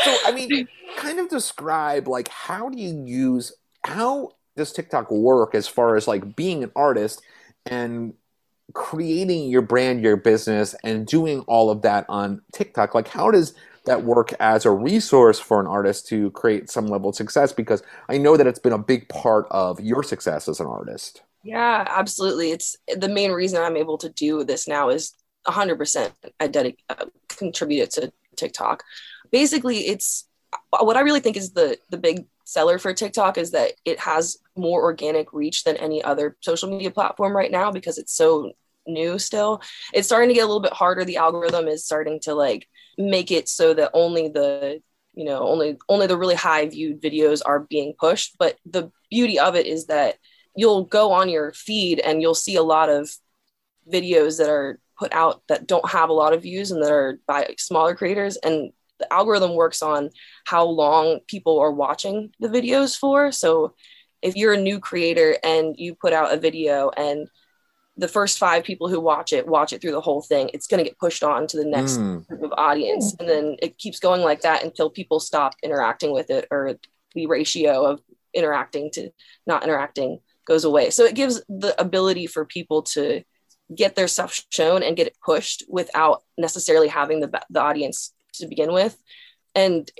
so 0.00 0.16
I 0.26 0.32
mean, 0.34 0.66
kind 0.96 1.20
of 1.20 1.28
describe 1.28 2.08
like 2.08 2.26
how 2.26 2.68
do 2.68 2.80
you 2.80 3.04
use 3.06 3.52
how 3.84 4.32
does 4.56 4.72
TikTok 4.72 5.08
work 5.12 5.54
as 5.54 5.68
far 5.68 5.94
as 5.94 6.08
like 6.08 6.34
being 6.34 6.64
an 6.64 6.72
artist 6.74 7.22
and 7.66 8.14
creating 8.74 9.48
your 9.48 9.62
brand, 9.62 10.02
your 10.02 10.16
business, 10.16 10.74
and 10.84 11.06
doing 11.06 11.40
all 11.40 11.70
of 11.70 11.82
that 11.82 12.06
on 12.08 12.42
TikTok? 12.52 12.94
Like, 12.94 13.08
how 13.08 13.30
does 13.30 13.54
that 13.84 14.04
work 14.04 14.32
as 14.38 14.64
a 14.64 14.70
resource 14.70 15.38
for 15.38 15.60
an 15.60 15.66
artist 15.66 16.06
to 16.08 16.30
create 16.32 16.70
some 16.70 16.86
level 16.86 17.10
of 17.10 17.16
success? 17.16 17.52
Because 17.52 17.82
I 18.08 18.18
know 18.18 18.36
that 18.36 18.46
it's 18.46 18.58
been 18.58 18.72
a 18.72 18.78
big 18.78 19.08
part 19.08 19.46
of 19.50 19.80
your 19.80 20.02
success 20.02 20.48
as 20.48 20.60
an 20.60 20.66
artist. 20.66 21.22
Yeah, 21.42 21.84
absolutely. 21.88 22.52
It's 22.52 22.76
the 22.96 23.08
main 23.08 23.32
reason 23.32 23.62
I'm 23.62 23.76
able 23.76 23.98
to 23.98 24.08
do 24.08 24.44
this 24.44 24.68
now 24.68 24.90
is 24.90 25.14
100% 25.46 26.12
I 26.38 26.48
dedic- 26.48 26.78
uh, 26.88 27.06
contributed 27.28 27.90
to 27.92 28.12
TikTok. 28.36 28.84
Basically, 29.30 29.88
it's 29.88 30.28
what 30.80 30.96
I 30.96 31.00
really 31.00 31.20
think 31.20 31.36
is 31.36 31.52
the 31.52 31.78
the 31.90 31.98
big 31.98 32.26
seller 32.44 32.78
for 32.78 32.92
TikTok 32.92 33.38
is 33.38 33.52
that 33.52 33.72
it 33.84 33.98
has 34.00 34.36
more 34.56 34.82
organic 34.82 35.32
reach 35.32 35.64
than 35.64 35.76
any 35.76 36.02
other 36.02 36.36
social 36.40 36.68
media 36.68 36.90
platform 36.90 37.34
right 37.34 37.50
now 37.50 37.70
because 37.70 37.98
it's 37.98 38.14
so 38.14 38.52
new 38.86 39.18
still. 39.18 39.62
It's 39.92 40.08
starting 40.08 40.28
to 40.28 40.34
get 40.34 40.44
a 40.44 40.46
little 40.46 40.60
bit 40.60 40.72
harder. 40.72 41.04
The 41.04 41.16
algorithm 41.16 41.68
is 41.68 41.84
starting 41.84 42.20
to 42.20 42.34
like 42.34 42.68
make 42.98 43.30
it 43.30 43.48
so 43.48 43.74
that 43.74 43.90
only 43.94 44.28
the 44.28 44.80
you 45.14 45.24
know 45.24 45.40
only 45.40 45.76
only 45.88 46.06
the 46.06 46.16
really 46.16 46.34
high 46.34 46.66
viewed 46.66 47.02
videos 47.02 47.42
are 47.44 47.60
being 47.60 47.94
pushed 47.98 48.36
but 48.38 48.56
the 48.64 48.90
beauty 49.10 49.38
of 49.38 49.54
it 49.54 49.66
is 49.66 49.86
that 49.86 50.16
you'll 50.56 50.84
go 50.84 51.12
on 51.12 51.28
your 51.28 51.52
feed 51.52 51.98
and 52.00 52.20
you'll 52.20 52.34
see 52.34 52.56
a 52.56 52.62
lot 52.62 52.88
of 52.88 53.10
videos 53.90 54.38
that 54.38 54.48
are 54.48 54.78
put 54.98 55.12
out 55.12 55.42
that 55.48 55.66
don't 55.66 55.88
have 55.88 56.08
a 56.08 56.14
lot 56.14 56.32
of 56.32 56.42
views 56.42 56.70
and 56.70 56.82
that 56.82 56.92
are 56.92 57.18
by 57.26 57.54
smaller 57.58 57.94
creators 57.94 58.36
and 58.36 58.72
the 58.98 59.12
algorithm 59.12 59.54
works 59.54 59.82
on 59.82 60.10
how 60.46 60.64
long 60.64 61.20
people 61.26 61.58
are 61.58 61.72
watching 61.72 62.30
the 62.40 62.48
videos 62.48 62.96
for 62.96 63.32
so 63.32 63.74
if 64.20 64.36
you're 64.36 64.52
a 64.52 64.60
new 64.60 64.78
creator 64.78 65.36
and 65.42 65.74
you 65.76 65.94
put 65.94 66.12
out 66.12 66.32
a 66.32 66.36
video 66.36 66.90
and 66.90 67.28
the 67.96 68.08
first 68.08 68.38
five 68.38 68.64
people 68.64 68.88
who 68.88 69.00
watch 69.00 69.32
it 69.32 69.46
watch 69.46 69.72
it 69.72 69.80
through 69.80 69.92
the 69.92 70.00
whole 70.00 70.22
thing. 70.22 70.50
It's 70.54 70.66
going 70.66 70.82
to 70.82 70.88
get 70.88 70.98
pushed 70.98 71.22
on 71.22 71.46
to 71.48 71.56
the 71.56 71.64
next 71.64 71.98
mm. 71.98 72.26
group 72.26 72.42
of 72.42 72.52
audience 72.56 73.14
and 73.18 73.28
then 73.28 73.56
it 73.60 73.78
keeps 73.78 73.98
going 73.98 74.22
like 74.22 74.42
that 74.42 74.64
until 74.64 74.90
people 74.90 75.20
stop 75.20 75.54
interacting 75.62 76.12
with 76.12 76.30
it 76.30 76.46
or 76.50 76.78
the 77.14 77.26
ratio 77.26 77.84
of 77.84 78.00
interacting 78.32 78.90
to 78.92 79.10
not 79.46 79.64
interacting 79.64 80.20
goes 80.46 80.64
away. 80.64 80.90
So 80.90 81.04
it 81.04 81.14
gives 81.14 81.42
the 81.48 81.78
ability 81.80 82.26
for 82.26 82.44
people 82.44 82.82
to 82.82 83.22
get 83.74 83.94
their 83.94 84.08
stuff 84.08 84.40
shown 84.50 84.82
and 84.82 84.96
get 84.96 85.06
it 85.06 85.16
pushed 85.24 85.64
without 85.68 86.22
necessarily 86.38 86.88
having 86.88 87.20
the, 87.20 87.42
the 87.50 87.60
audience 87.60 88.14
to 88.34 88.46
begin 88.46 88.72
with. 88.72 88.96
And 89.54 89.90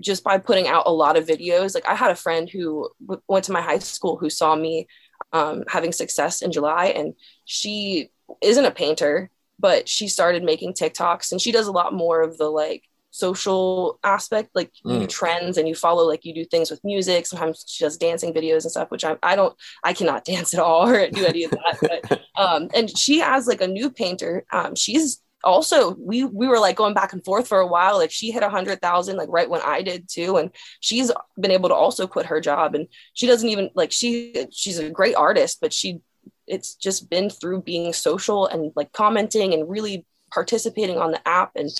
just 0.00 0.24
by 0.24 0.38
putting 0.38 0.66
out 0.66 0.84
a 0.86 0.92
lot 0.92 1.18
of 1.18 1.26
videos 1.26 1.74
like 1.74 1.86
i 1.86 1.94
had 1.94 2.10
a 2.10 2.16
friend 2.16 2.48
who 2.48 2.88
w- 3.06 3.20
went 3.28 3.44
to 3.44 3.52
my 3.52 3.60
high 3.60 3.78
school 3.78 4.16
who 4.16 4.30
saw 4.30 4.56
me 4.56 4.86
um, 5.32 5.64
having 5.68 5.92
success 5.92 6.42
in 6.42 6.52
July. 6.52 6.86
And 6.86 7.14
she 7.44 8.10
isn't 8.40 8.64
a 8.64 8.70
painter, 8.70 9.30
but 9.58 9.88
she 9.88 10.08
started 10.08 10.42
making 10.42 10.74
TikToks 10.74 11.32
and 11.32 11.40
she 11.40 11.52
does 11.52 11.66
a 11.66 11.72
lot 11.72 11.94
more 11.94 12.22
of 12.22 12.38
the 12.38 12.48
like 12.48 12.84
social 13.10 13.98
aspect, 14.02 14.50
like 14.54 14.72
mm. 14.84 15.08
trends 15.08 15.58
and 15.58 15.68
you 15.68 15.74
follow, 15.74 16.04
like 16.04 16.24
you 16.24 16.34
do 16.34 16.44
things 16.44 16.70
with 16.70 16.82
music. 16.82 17.26
Sometimes 17.26 17.64
she 17.68 17.84
does 17.84 17.98
dancing 17.98 18.32
videos 18.32 18.62
and 18.62 18.70
stuff, 18.70 18.90
which 18.90 19.04
I, 19.04 19.16
I 19.22 19.36
don't, 19.36 19.54
I 19.84 19.92
cannot 19.92 20.24
dance 20.32 20.54
at 20.54 20.60
all 20.60 20.88
or 20.88 21.08
do 21.10 21.24
any 21.24 21.44
of 21.44 21.50
that. 21.52 21.78
but, 22.08 22.20
um, 22.36 22.68
and 22.74 22.96
she 22.96 23.18
has 23.18 23.46
like 23.46 23.60
a 23.60 23.68
new 23.68 23.90
painter, 23.90 24.44
um, 24.52 24.74
she's 24.74 25.20
also 25.44 25.94
we 25.94 26.24
we 26.24 26.46
were 26.46 26.58
like 26.58 26.76
going 26.76 26.94
back 26.94 27.12
and 27.12 27.24
forth 27.24 27.48
for 27.48 27.58
a 27.58 27.66
while. 27.66 27.98
Like 27.98 28.10
she 28.10 28.30
hit 28.30 28.42
a 28.42 28.48
hundred 28.48 28.80
thousand 28.80 29.16
like 29.16 29.28
right 29.30 29.48
when 29.48 29.62
i 29.62 29.82
did 29.82 30.08
too 30.08 30.36
and 30.36 30.50
she's 30.80 31.10
been 31.38 31.50
able 31.50 31.68
to 31.68 31.74
also 31.74 32.06
quit 32.06 32.26
her 32.26 32.40
job 32.40 32.74
and 32.74 32.86
she 33.14 33.26
doesn't 33.26 33.48
even 33.48 33.70
like 33.74 33.92
she 33.92 34.46
she's 34.50 34.78
a 34.78 34.90
great 34.90 35.14
artist 35.14 35.58
but 35.60 35.72
she 35.72 36.00
it's 36.46 36.74
just 36.74 37.08
been 37.10 37.30
through 37.30 37.62
being 37.62 37.92
social 37.92 38.46
and 38.46 38.72
like 38.74 38.92
commenting 38.92 39.54
and 39.54 39.68
really 39.68 40.04
participating 40.32 40.98
on 40.98 41.10
the 41.10 41.28
app 41.28 41.52
and 41.56 41.70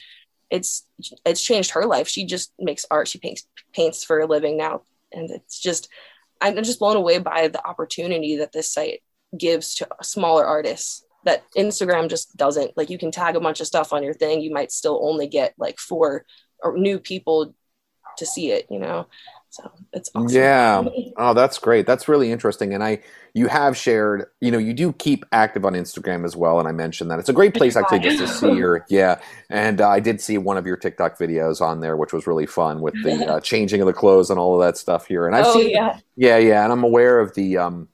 it's 0.51 0.87
it's 1.25 1.43
changed 1.43 1.71
her 1.71 1.87
life. 1.87 2.07
She 2.07 2.27
just 2.27 2.53
makes 2.59 2.85
art. 2.91 3.09
She 3.09 3.19
paints 3.19 3.47
paints 3.73 4.05
for 4.05 4.21
a 4.21 4.27
living 4.27 4.57
now 4.57 4.83
and 5.15 5.31
it's 5.31 5.59
just 5.59 5.89
i'm 6.41 6.57
just 6.63 6.79
blown 6.79 6.97
away 6.97 7.19
by 7.19 7.49
the 7.49 7.65
opportunity 7.67 8.37
that 8.37 8.53
this 8.53 8.71
site 8.71 9.03
gives 9.37 9.77
to 9.77 9.89
smaller 10.03 10.45
artists 10.45 11.05
that 11.25 11.45
Instagram 11.57 12.09
just 12.09 12.37
doesn't. 12.37 12.77
Like 12.77 12.91
you 12.91 12.99
can 12.99 13.11
tag 13.11 13.37
a 13.37 13.41
bunch 13.41 13.61
of 13.61 13.67
stuff 13.67 13.93
on 13.93 14.03
your 14.03 14.15
thing, 14.15 14.41
you 14.41 14.53
might 14.53 14.73
still 14.73 15.01
only 15.03 15.27
get 15.27 15.55
like 15.59 15.79
four 15.79 16.25
or 16.63 16.77
new 16.77 16.99
people 16.99 17.55
to 18.19 18.27
see 18.27 18.51
it, 18.51 18.67
you 18.71 18.79
know. 18.79 19.07
So 19.51 19.71
it's 19.93 20.11
awesome. 20.15 20.35
Yeah. 20.35 20.83
Oh, 21.19 21.35
that's 21.35 21.59
great. 21.59 21.87
That's 21.87 22.09
really 22.09 22.33
interesting. 22.33 22.73
And 22.73 22.83
I 22.83 23.01
you 23.35 23.49
have 23.49 23.77
shared, 23.77 24.27
you 24.41 24.51
know, 24.51 24.57
you 24.57 24.73
do 24.73 24.95
keep 24.95 25.27
active 25.31 25.67
on 25.67 25.75
Instagram 25.75 26.25
as 26.25 26.35
well. 26.35 26.59
And 26.59 26.67
I 26.67 26.73
mentioned 26.73 27.11
that 27.11 27.19
it's 27.19 27.29
a 27.29 27.35
great 27.35 27.53
place 27.53 27.77
actually 27.77 27.99
just 27.99 28.19
to 28.19 28.29
see 28.29 28.53
your 28.53 28.87
yeah. 28.89 29.21
And 29.51 29.83
uh, 29.83 29.91
I 29.91 30.01
did 30.01 30.23
see 30.23 30.39
one 30.39 30.57
of 30.57 30.67
your 30.67 30.79
TikTok 30.79 31.19
videos 31.19 31.61
on 31.61 31.81
there, 31.81 31.99
which 31.99 32.15
was 32.15 32.27
really 32.27 32.47
fun 32.47 32.81
with 32.81 32.95
the 33.03 33.27
uh, 33.35 33.41
changing 33.41 33.83
of 33.83 33.87
the 33.87 33.93
clothes 33.93 34.31
and 34.31 34.41
all 34.41 34.55
of 34.59 34.67
that 34.67 34.79
stuff 34.79 35.07
here. 35.07 35.27
And 35.27 35.37
I've 35.37 35.47
oh, 35.47 35.53
seen 35.53 35.69
yeah. 35.69 35.99
yeah, 36.17 36.39
yeah, 36.39 36.65
and 36.65 36.73
I'm 36.73 36.83
aware 36.83 37.21
of 37.21 37.35
the 37.35 37.59
um 37.59 37.89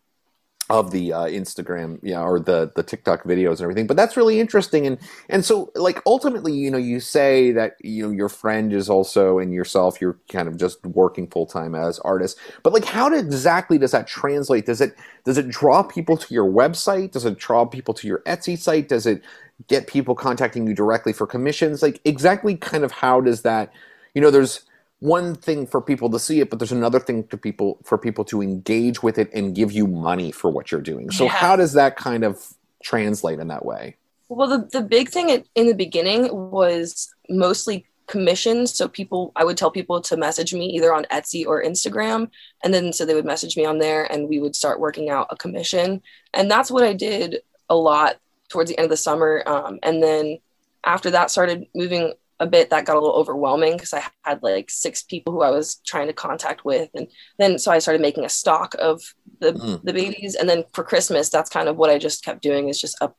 of 0.71 0.91
the 0.91 1.13
uh, 1.15 1.25
Instagram, 1.25 1.99
yeah, 2.03 2.21
or 2.21 2.39
the 2.39 2.71
the 2.77 2.83
TikTok 2.83 3.25
videos 3.25 3.53
and 3.53 3.63
everything. 3.63 3.87
But 3.87 3.97
that's 3.97 4.17
really 4.17 4.39
interesting, 4.39 4.87
and 4.87 4.99
and 5.31 5.45
so 5.45 5.73
like 5.75 6.03
ultimately, 6.05 6.53
you 6.53 6.71
know, 6.71 6.79
you 6.79 7.01
say 7.01 7.53
that 7.53 7.77
you 7.81 8.05
know 8.05 8.11
your 8.11 8.29
friend 8.29 8.73
is 8.73 8.91
also 8.91 9.39
and 9.39 9.53
yourself, 9.53 10.01
you're 10.01 10.19
kind 10.31 10.47
of 10.47 10.59
just 10.59 10.85
working 10.85 11.27
full 11.29 11.47
time 11.47 11.75
as 11.75 11.99
artists. 12.01 12.39
But 12.63 12.75
like, 12.75 12.85
how 12.85 13.13
exactly 13.13 13.79
does 13.79 13.93
that 13.93 14.07
translate? 14.07 14.67
Does 14.67 14.81
it 14.83 14.95
does 15.25 15.39
it 15.39 15.49
draw 15.49 15.83
people 15.83 16.17
to 16.19 16.35
your 16.35 16.51
website? 16.51 17.13
Does 17.13 17.25
it 17.25 17.39
draw 17.39 17.65
people 17.65 17.95
to 17.95 18.07
your 18.07 18.21
Etsy 18.21 18.59
site? 18.59 18.89
Does 18.89 19.07
it 19.07 19.23
get 19.69 19.87
people 19.87 20.15
contacting 20.15 20.67
you 20.67 20.75
directly 20.75 21.15
for 21.15 21.27
commissions? 21.27 21.83
Like 21.83 22.01
exactly, 22.05 22.57
kind 22.57 22.85
of 22.85 22.93
how 22.93 23.23
does 23.23 23.43
that? 23.43 23.73
You 24.15 24.21
know, 24.21 24.31
there's 24.31 24.68
one 25.01 25.35
thing 25.35 25.67
for 25.67 25.81
people 25.81 26.11
to 26.11 26.19
see 26.19 26.41
it, 26.41 26.51
but 26.51 26.59
there's 26.59 26.73
another 26.73 26.99
thing 26.99 27.27
to 27.29 27.37
people 27.37 27.79
for 27.85 27.97
people 27.97 28.25
to 28.27 28.43
engage 28.43 29.03
with 29.03 29.19
it 29.19 29.33
and 29.33 29.55
give 29.55 29.71
you 29.71 29.87
money 29.87 30.33
for 30.33 30.51
what 30.51 30.73
you're 30.73 30.81
doing. 30.81 31.11
So 31.11 31.25
yeah. 31.25 31.31
how 31.31 31.57
does 31.57 31.75
that 31.75 31.97
kind 31.97 32.25
of 32.25 32.55
translate 32.83 33.39
in 33.39 33.49
that 33.49 33.65
way? 33.65 33.97
Well, 34.29 34.49
the, 34.49 34.67
the 34.79 34.83
big 34.83 35.09
thing 35.09 35.45
in 35.55 35.67
the 35.67 35.75
beginning 35.75 36.29
was 36.51 37.15
mostly 37.29 37.87
commissions. 38.09 38.75
So 38.75 38.89
people, 38.89 39.33
I 39.37 39.45
would 39.45 39.57
tell 39.57 39.71
people 39.71 40.01
to 40.01 40.17
message 40.17 40.53
me 40.53 40.67
either 40.71 40.93
on 40.93 41.05
Etsy 41.05 41.47
or 41.47 41.63
Instagram. 41.63 42.31
And 42.65 42.75
then 42.75 42.93
so 42.93 43.05
they 43.05 43.15
would 43.15 43.25
message 43.25 43.57
me 43.57 43.65
on 43.65 43.79
there 43.79 44.11
and 44.11 44.29
we 44.29 44.41
would 44.41 44.57
start 44.57 44.81
working 44.81 45.11
out 45.11 45.29
a 45.31 45.37
commission. 45.37 46.03
And 46.35 46.51
that's 46.51 46.71
what 46.71 46.83
I 46.83 46.93
did 46.93 47.37
a 47.71 47.77
lot 47.77 48.17
towards 48.49 48.71
the 48.71 48.79
end 48.79 48.87
of 48.87 48.91
the 48.91 48.97
summer. 48.97 49.43
Um, 49.47 49.79
and 49.83 50.03
then 50.03 50.39
after 50.85 51.11
that 51.11 51.31
started 51.31 51.67
moving 51.75 52.15
a 52.41 52.47
bit 52.47 52.71
that 52.71 52.85
got 52.85 52.97
a 52.97 53.01
little 53.01 53.17
overwhelming 53.17 53.73
because 53.73 53.93
I 53.93 54.05
had 54.23 54.43
like 54.43 54.71
six 54.71 55.03
people 55.03 55.33
who 55.33 55.43
I 55.43 55.51
was 55.51 55.77
trying 55.87 56.07
to 56.07 56.13
contact 56.13 56.65
with. 56.65 56.89
And 56.95 57.09
then 57.39 57.59
so 57.59 57.73
I 57.73 57.79
started 57.79 58.01
making 58.01 58.25
a 58.25 58.29
stock 58.29 58.75
of 58.79 59.03
the, 59.41 59.53
mm. 59.53 59.83
the 59.83 59.93
babies. 59.93 60.35
And 60.35 60.49
then 60.49 60.65
for 60.73 60.85
Christmas, 60.85 61.31
that's 61.31 61.51
kind 61.51 61.69
of 61.69 61.77
what 61.77 61.91
I 61.91 61.99
just 61.99 62.25
kept 62.25 62.43
doing 62.43 62.69
is 62.69 62.81
just 62.81 63.01
up 63.03 63.17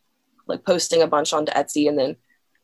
like 0.48 0.66
posting 0.66 1.02
a 1.02 1.08
bunch 1.08 1.34
onto 1.34 1.52
Etsy 1.52 1.88
and 1.90 1.98
then 1.98 2.16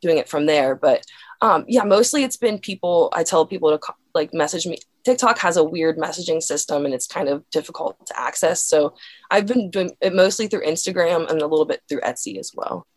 doing 0.01 0.17
it 0.17 0.29
from 0.29 0.45
there. 0.45 0.75
But 0.75 1.05
um, 1.41 1.65
yeah, 1.67 1.83
mostly 1.83 2.23
it's 2.23 2.37
been 2.37 2.59
people, 2.59 3.09
I 3.13 3.23
tell 3.23 3.45
people 3.45 3.77
to 3.77 3.93
like 4.13 4.33
message 4.33 4.65
me. 4.65 4.77
TikTok 5.03 5.37
has 5.39 5.57
a 5.57 5.63
weird 5.63 5.97
messaging 5.97 6.41
system 6.41 6.85
and 6.85 6.93
it's 6.93 7.05
kind 7.05 7.27
of 7.27 7.47
difficult 7.51 8.03
to 8.07 8.19
access. 8.19 8.65
So 8.65 8.95
I've 9.29 9.45
been 9.45 9.69
doing 9.69 9.91
it 10.01 10.15
mostly 10.15 10.47
through 10.47 10.65
Instagram 10.65 11.29
and 11.29 11.41
a 11.41 11.47
little 11.47 11.65
bit 11.65 11.81
through 11.87 12.01
Etsy 12.01 12.39
as 12.39 12.51
well. 12.55 12.87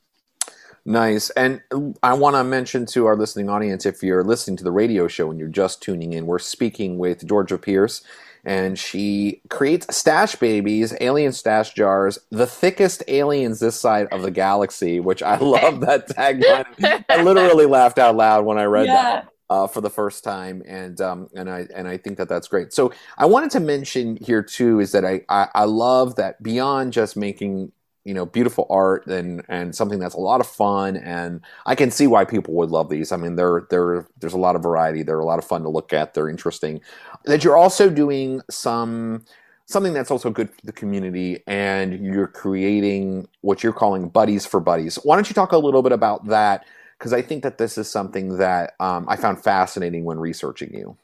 Nice. 0.89 1.29
And 1.31 1.61
I 2.03 2.15
want 2.15 2.37
to 2.37 2.43
mention 2.43 2.87
to 2.87 3.05
our 3.05 3.15
listening 3.15 3.51
audience 3.51 3.85
if 3.85 4.03
you're 4.03 4.25
listening 4.25 4.57
to 4.57 4.65
the 4.65 4.73
radio 4.73 5.07
show 5.07 5.31
and 5.31 5.39
you're 5.39 5.47
just 5.47 5.83
tuning 5.83 6.15
in, 6.15 6.25
we're 6.25 6.39
speaking 6.39 6.97
with 6.97 7.27
Georgia 7.29 7.59
Pearce. 7.59 8.01
and 8.43 8.79
she 8.79 9.43
creates 9.51 9.95
stash 9.95 10.37
babies, 10.37 10.95
alien 11.03 11.33
stash 11.33 11.75
jars, 11.75 12.19
the 12.31 12.47
thickest 12.47 13.03
aliens 13.07 13.61
this 13.61 13.79
side 13.79 14.07
of 14.07 14.23
the 14.23 14.31
galaxy, 14.31 14.99
which 14.99 15.23
I 15.23 15.37
love 15.41 15.81
that 15.81 16.09
tagline. 16.09 17.05
I 17.11 17.23
literally 17.23 17.67
laughed 17.67 17.99
out 17.99 18.17
loud 18.17 18.47
when 18.47 18.57
I 18.57 18.65
read 18.65 18.87
yeah. 18.87 19.03
that. 19.03 19.29
Uh, 19.51 19.67
for 19.67 19.81
the 19.81 19.89
first 19.89 20.25
time, 20.25 20.63
and 20.67 21.01
um, 21.01 21.27
and 21.35 21.49
I 21.49 21.67
and 21.75 21.89
I 21.89 21.97
think 21.97 22.19
that 22.19 22.29
that's 22.29 22.49
great. 22.49 22.75
So 22.75 22.93
I 23.17 23.25
wanted 23.25 23.51
to 23.53 23.61
mention 23.61 24.19
here 24.21 24.43
too 24.43 24.79
is 24.79 24.93
that 24.93 25.07
I, 25.07 25.23
I, 25.31 25.49
I 25.55 25.65
love 25.65 26.17
that 26.17 26.43
beyond 26.43 26.93
just 26.93 27.17
making 27.17 27.73
you 28.09 28.15
know 28.15 28.25
beautiful 28.25 28.67
art 28.71 29.07
and 29.07 29.45
and 29.51 29.77
something 29.77 29.99
that's 29.99 30.15
a 30.15 30.21
lot 30.21 30.41
of 30.41 30.47
fun 30.47 30.97
and 30.97 31.43
I 31.67 31.75
can 31.75 31.91
see 31.91 32.07
why 32.07 32.25
people 32.25 32.55
would 32.55 32.71
love 32.71 32.89
these. 32.89 33.13
I 33.13 33.19
mean, 33.19 33.37
they're 33.37 33.67
they're 33.69 34.09
there's 34.19 34.33
a 34.33 34.39
lot 34.39 34.57
of 34.57 34.63
variety. 34.63 35.03
They're 35.03 35.19
a 35.19 35.27
lot 35.27 35.39
of 35.39 35.45
fun 35.45 35.63
to 35.63 35.69
look 35.69 35.93
at. 35.93 36.15
They're 36.15 36.31
interesting. 36.31 36.81
That 37.27 37.45
you're 37.45 37.59
also 37.59 37.91
doing 37.91 38.41
some 38.49 39.27
something 39.67 39.93
that's 39.93 40.11
also 40.11 40.31
good 40.31 40.49
for 40.49 40.65
the 40.65 40.73
community 40.73 41.43
and 41.47 42.03
you're 42.03 42.27
creating 42.27 43.29
what 43.43 43.63
you're 43.63 43.75
calling 43.75 44.09
buddies 44.09 44.47
for 44.47 44.61
buddies. 44.61 44.97
Why 45.05 45.15
don't 45.15 45.29
you 45.29 45.35
talk 45.35 45.53
a 45.53 45.59
little 45.59 45.83
bit 45.83 45.93
about 45.93 46.27
that? 46.29 46.65
Because 46.99 47.13
I 47.13 47.21
think 47.21 47.43
that 47.43 47.59
this 47.59 47.77
is 47.77 47.91
something 47.91 48.39
that 48.39 48.73
um, 48.81 49.05
I 49.07 49.17
found 49.17 49.45
fascinating 49.45 50.05
when 50.05 50.19
researching 50.19 50.73
you. 50.73 50.97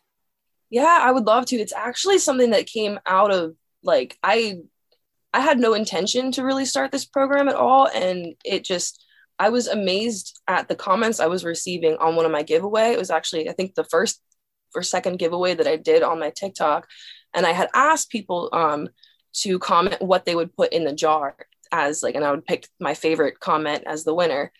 Yeah, 0.71 0.99
I 1.03 1.13
would 1.13 1.27
love 1.27 1.45
to. 1.47 1.57
It's 1.57 1.75
actually 1.75 2.19
something 2.19 2.51
that 2.51 2.65
came 2.65 2.99
out 3.05 3.31
of 3.31 3.55
like 3.83 4.19
I 4.23 4.63
I 5.35 5.41
had 5.41 5.59
no 5.59 5.75
intention 5.75 6.31
to 6.33 6.45
really 6.45 6.65
start 6.65 6.93
this 6.93 7.05
program 7.05 7.49
at 7.49 7.57
all. 7.57 7.89
And 7.89 8.37
it 8.45 8.63
just, 8.63 9.05
I 9.37 9.49
was 9.49 9.67
amazed 9.67 10.41
at 10.47 10.69
the 10.69 10.77
comments 10.77 11.19
I 11.19 11.27
was 11.27 11.45
receiving 11.45 11.97
on 11.97 12.15
one 12.15 12.25
of 12.25 12.31
my 12.31 12.45
giveaway. 12.45 12.93
It 12.93 12.99
was 13.01 13.11
actually, 13.11 13.49
I 13.49 13.53
think, 13.53 13.75
the 13.75 13.83
first 13.83 14.23
or 14.77 14.83
second 14.85 15.19
giveaway 15.19 15.55
that 15.55 15.67
I 15.67 15.75
did 15.75 16.05
on 16.05 16.21
my 16.21 16.31
TikTok. 16.31 16.87
And 17.35 17.45
I 17.45 17.51
had 17.51 17.69
asked 17.75 18.11
people 18.11 18.49
um, 18.53 18.89
to 19.39 19.59
comment 19.59 20.01
what 20.01 20.25
they 20.25 20.37
would 20.37 20.55
put 20.55 20.73
in 20.73 20.85
the 20.85 20.95
jar 20.95 21.37
as 21.73 22.01
like, 22.01 22.15
and 22.15 22.25
I 22.25 22.31
would 22.31 22.47
pick 22.47 22.69
my 22.79 22.95
favorite 22.95 23.41
comment 23.41 23.83
as 23.87 24.05
the 24.05 24.15
winner. 24.15 24.53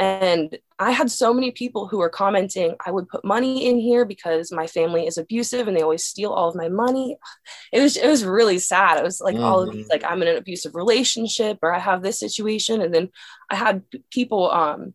And 0.00 0.58
I 0.78 0.92
had 0.92 1.10
so 1.10 1.34
many 1.34 1.50
people 1.50 1.86
who 1.86 1.98
were 1.98 2.08
commenting, 2.08 2.74
I 2.86 2.90
would 2.90 3.06
put 3.06 3.22
money 3.22 3.66
in 3.66 3.78
here 3.78 4.06
because 4.06 4.50
my 4.50 4.66
family 4.66 5.06
is 5.06 5.18
abusive 5.18 5.68
and 5.68 5.76
they 5.76 5.82
always 5.82 6.06
steal 6.06 6.32
all 6.32 6.48
of 6.48 6.54
my 6.54 6.70
money. 6.70 7.18
It 7.70 7.82
was 7.82 7.98
it 7.98 8.08
was 8.08 8.24
really 8.24 8.58
sad. 8.58 8.96
It 8.96 9.04
was 9.04 9.20
like 9.20 9.34
mm-hmm. 9.34 9.44
all 9.44 9.60
of 9.60 9.72
these, 9.72 9.84
mm-hmm. 9.84 9.90
like 9.90 10.04
I'm 10.10 10.22
in 10.22 10.28
an 10.28 10.38
abusive 10.38 10.74
relationship 10.74 11.58
or 11.60 11.74
I 11.74 11.78
have 11.78 12.02
this 12.02 12.18
situation. 12.18 12.80
And 12.80 12.94
then 12.94 13.10
I 13.50 13.56
had 13.56 13.82
people 14.10 14.50
um 14.50 14.94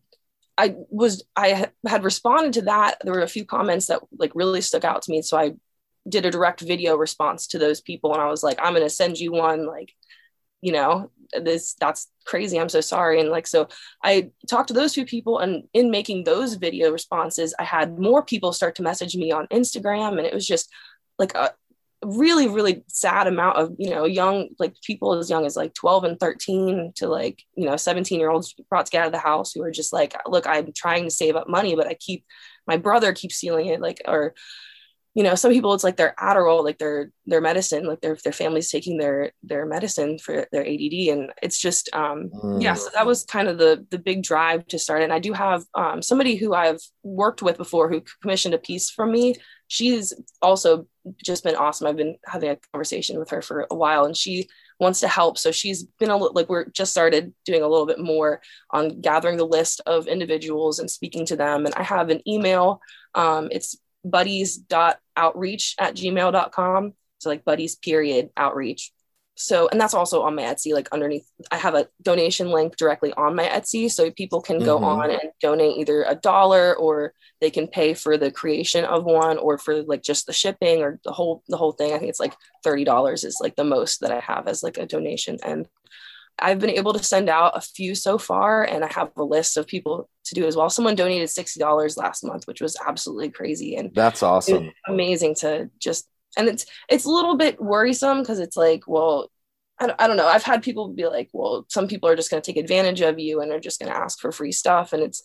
I 0.58 0.74
was 0.90 1.22
I 1.36 1.68
had 1.86 2.02
responded 2.02 2.54
to 2.54 2.62
that. 2.62 2.98
There 3.04 3.12
were 3.12 3.20
a 3.20 3.28
few 3.28 3.44
comments 3.44 3.86
that 3.86 4.00
like 4.18 4.32
really 4.34 4.60
stuck 4.60 4.82
out 4.82 5.02
to 5.02 5.12
me. 5.12 5.22
So 5.22 5.38
I 5.38 5.52
did 6.08 6.26
a 6.26 6.32
direct 6.32 6.62
video 6.62 6.96
response 6.96 7.46
to 7.48 7.58
those 7.60 7.80
people 7.80 8.12
and 8.12 8.20
I 8.20 8.26
was 8.26 8.42
like, 8.42 8.58
I'm 8.60 8.72
gonna 8.72 8.90
send 8.90 9.20
you 9.20 9.30
one 9.30 9.66
like 9.66 9.94
you 10.62 10.72
know 10.72 11.12
this 11.32 11.74
that's 11.74 12.08
crazy 12.24 12.58
i'm 12.58 12.68
so 12.68 12.80
sorry. 12.80 13.20
And 13.20 13.30
like 13.30 13.46
so 13.46 13.68
i 14.02 14.30
talked 14.48 14.68
to 14.68 14.74
those 14.74 14.94
few 14.94 15.06
people 15.06 15.38
and 15.38 15.64
in 15.72 15.90
making 15.90 16.24
those 16.24 16.54
video 16.54 16.90
responses 16.90 17.54
i 17.58 17.64
had 17.64 17.98
more 17.98 18.22
people 18.22 18.52
start 18.52 18.74
to 18.76 18.82
message 18.82 19.16
me 19.16 19.32
on 19.32 19.46
instagram. 19.48 20.18
And 20.18 20.26
it 20.26 20.34
was 20.34 20.46
just 20.46 20.70
like 21.18 21.34
a 21.34 21.52
really 22.04 22.46
really 22.46 22.84
sad 22.88 23.26
amount 23.26 23.56
of 23.56 23.74
you 23.78 23.90
know 23.90 24.04
young 24.04 24.48
like 24.58 24.74
people 24.82 25.14
as 25.14 25.30
young 25.30 25.46
as 25.46 25.56
like 25.56 25.74
12 25.74 26.04
and 26.04 26.20
13 26.20 26.92
to 26.94 27.08
like 27.08 27.42
you 27.56 27.64
know 27.64 27.76
17 27.76 28.20
year 28.20 28.30
olds 28.30 28.54
brought 28.68 28.86
to 28.86 28.92
get 28.92 29.00
out 29.00 29.06
of 29.06 29.12
the 29.12 29.18
house 29.18 29.52
who 29.52 29.62
are 29.62 29.70
just 29.70 29.92
like 29.92 30.14
look 30.26 30.46
i'm 30.46 30.72
trying 30.72 31.04
to 31.04 31.10
save 31.10 31.36
up 31.36 31.48
money 31.48 31.74
but 31.74 31.86
i 31.86 31.94
keep 31.94 32.24
my 32.66 32.76
brother 32.76 33.12
keeps 33.12 33.36
stealing 33.36 33.66
it 33.66 33.80
like 33.80 34.02
or 34.06 34.34
you 35.16 35.22
know 35.22 35.34
some 35.34 35.50
people 35.50 35.72
it's 35.72 35.82
like 35.82 35.96
their 35.96 36.14
adderall 36.20 36.62
like 36.62 36.78
their 36.78 37.10
their 37.24 37.40
medicine 37.40 37.86
like 37.86 38.00
their 38.02 38.16
their 38.22 38.32
family's 38.32 38.70
taking 38.70 38.98
their 38.98 39.32
their 39.42 39.64
medicine 39.64 40.18
for 40.18 40.46
their 40.52 40.62
add 40.62 40.92
and 41.08 41.32
it's 41.42 41.58
just 41.58 41.88
um 41.94 42.30
mm. 42.34 42.62
yeah 42.62 42.74
so 42.74 42.88
that 42.94 43.06
was 43.06 43.24
kind 43.24 43.48
of 43.48 43.56
the 43.56 43.84
the 43.90 43.98
big 43.98 44.22
drive 44.22 44.66
to 44.66 44.78
start 44.78 45.02
and 45.02 45.12
i 45.12 45.18
do 45.18 45.32
have 45.32 45.64
um, 45.74 46.02
somebody 46.02 46.36
who 46.36 46.52
i've 46.54 46.80
worked 47.06 47.40
with 47.42 47.56
before 47.56 47.88
who 47.88 48.02
commissioned 48.20 48.54
a 48.54 48.58
piece 48.58 48.90
from 48.90 49.12
me. 49.12 49.36
She's 49.68 50.12
also 50.42 50.86
just 51.24 51.44
been 51.44 51.56
awesome. 51.56 51.86
I've 51.86 51.96
been 51.96 52.16
having 52.26 52.50
a 52.50 52.58
conversation 52.72 53.18
with 53.18 53.30
her 53.30 53.40
for 53.40 53.66
a 53.70 53.74
while 53.74 54.04
and 54.04 54.16
she 54.16 54.48
wants 54.78 55.00
to 55.00 55.08
help. 55.08 55.38
So 55.38 55.50
she's 55.50 55.84
been 55.98 56.10
a 56.10 56.16
little 56.16 56.34
like 56.34 56.48
we're 56.48 56.66
just 56.66 56.90
started 56.90 57.32
doing 57.44 57.62
a 57.62 57.68
little 57.68 57.86
bit 57.86 57.98
more 57.98 58.42
on 58.70 59.00
gathering 59.00 59.36
the 59.36 59.46
list 59.46 59.80
of 59.86 60.06
individuals 60.06 60.78
and 60.78 60.90
speaking 60.90 61.24
to 61.26 61.36
them. 61.36 61.64
And 61.64 61.74
i 61.74 61.82
have 61.82 62.10
an 62.10 62.20
email 62.28 62.80
um, 63.14 63.48
it's 63.50 63.78
buddies.outreach 64.10 65.74
at 65.78 65.94
gmail.com. 65.94 66.92
So 67.18 67.28
like 67.28 67.44
buddies 67.44 67.76
period 67.76 68.30
outreach. 68.36 68.92
So, 69.38 69.68
and 69.68 69.78
that's 69.78 69.92
also 69.92 70.22
on 70.22 70.34
my 70.34 70.44
Etsy, 70.44 70.72
like 70.72 70.88
underneath, 70.92 71.28
I 71.50 71.58
have 71.58 71.74
a 71.74 71.88
donation 72.00 72.50
link 72.50 72.76
directly 72.76 73.12
on 73.12 73.34
my 73.34 73.44
Etsy. 73.44 73.90
So 73.90 74.10
people 74.10 74.40
can 74.40 74.58
go 74.58 74.76
mm-hmm. 74.76 74.84
on 74.84 75.10
and 75.10 75.30
donate 75.42 75.76
either 75.76 76.04
a 76.08 76.14
dollar 76.14 76.74
or 76.74 77.12
they 77.42 77.50
can 77.50 77.68
pay 77.68 77.92
for 77.92 78.16
the 78.16 78.30
creation 78.30 78.86
of 78.86 79.04
one 79.04 79.36
or 79.36 79.58
for 79.58 79.82
like 79.82 80.02
just 80.02 80.26
the 80.26 80.32
shipping 80.32 80.80
or 80.80 80.98
the 81.04 81.12
whole, 81.12 81.42
the 81.48 81.58
whole 81.58 81.72
thing. 81.72 81.92
I 81.92 81.98
think 81.98 82.08
it's 82.08 82.20
like 82.20 82.34
$30 82.64 83.24
is 83.24 83.38
like 83.40 83.56
the 83.56 83.64
most 83.64 84.00
that 84.00 84.10
I 84.10 84.20
have 84.20 84.48
as 84.48 84.62
like 84.62 84.78
a 84.78 84.86
donation. 84.86 85.36
And 85.44 85.68
I've 86.38 86.58
been 86.58 86.70
able 86.70 86.92
to 86.92 87.02
send 87.02 87.28
out 87.28 87.56
a 87.56 87.60
few 87.60 87.94
so 87.94 88.18
far, 88.18 88.64
and 88.64 88.84
I 88.84 88.92
have 88.92 89.10
a 89.16 89.24
list 89.24 89.56
of 89.56 89.66
people 89.66 90.08
to 90.24 90.34
do 90.34 90.46
as 90.46 90.56
well. 90.56 90.68
Someone 90.68 90.94
donated 90.94 91.30
sixty 91.30 91.60
dollars 91.60 91.96
last 91.96 92.24
month, 92.24 92.46
which 92.46 92.60
was 92.60 92.76
absolutely 92.86 93.30
crazy, 93.30 93.76
and 93.76 93.94
that's 93.94 94.22
awesome. 94.22 94.70
Amazing 94.86 95.36
to 95.36 95.70
just, 95.78 96.08
and 96.36 96.48
it's 96.48 96.66
it's 96.88 97.04
a 97.06 97.10
little 97.10 97.36
bit 97.36 97.60
worrisome 97.60 98.20
because 98.20 98.38
it's 98.38 98.56
like, 98.56 98.84
well, 98.86 99.30
I 99.78 99.86
don't, 99.86 100.00
I 100.02 100.06
don't 100.06 100.16
know. 100.16 100.26
I've 100.26 100.42
had 100.42 100.62
people 100.62 100.88
be 100.88 101.06
like, 101.06 101.30
well, 101.32 101.64
some 101.68 101.88
people 101.88 102.08
are 102.08 102.16
just 102.16 102.30
going 102.30 102.42
to 102.42 102.52
take 102.52 102.62
advantage 102.62 103.00
of 103.00 103.18
you 103.18 103.40
and 103.40 103.50
are 103.50 103.60
just 103.60 103.80
going 103.80 103.90
to 103.90 103.98
ask 103.98 104.20
for 104.20 104.32
free 104.32 104.52
stuff, 104.52 104.92
and 104.92 105.02
it's, 105.02 105.22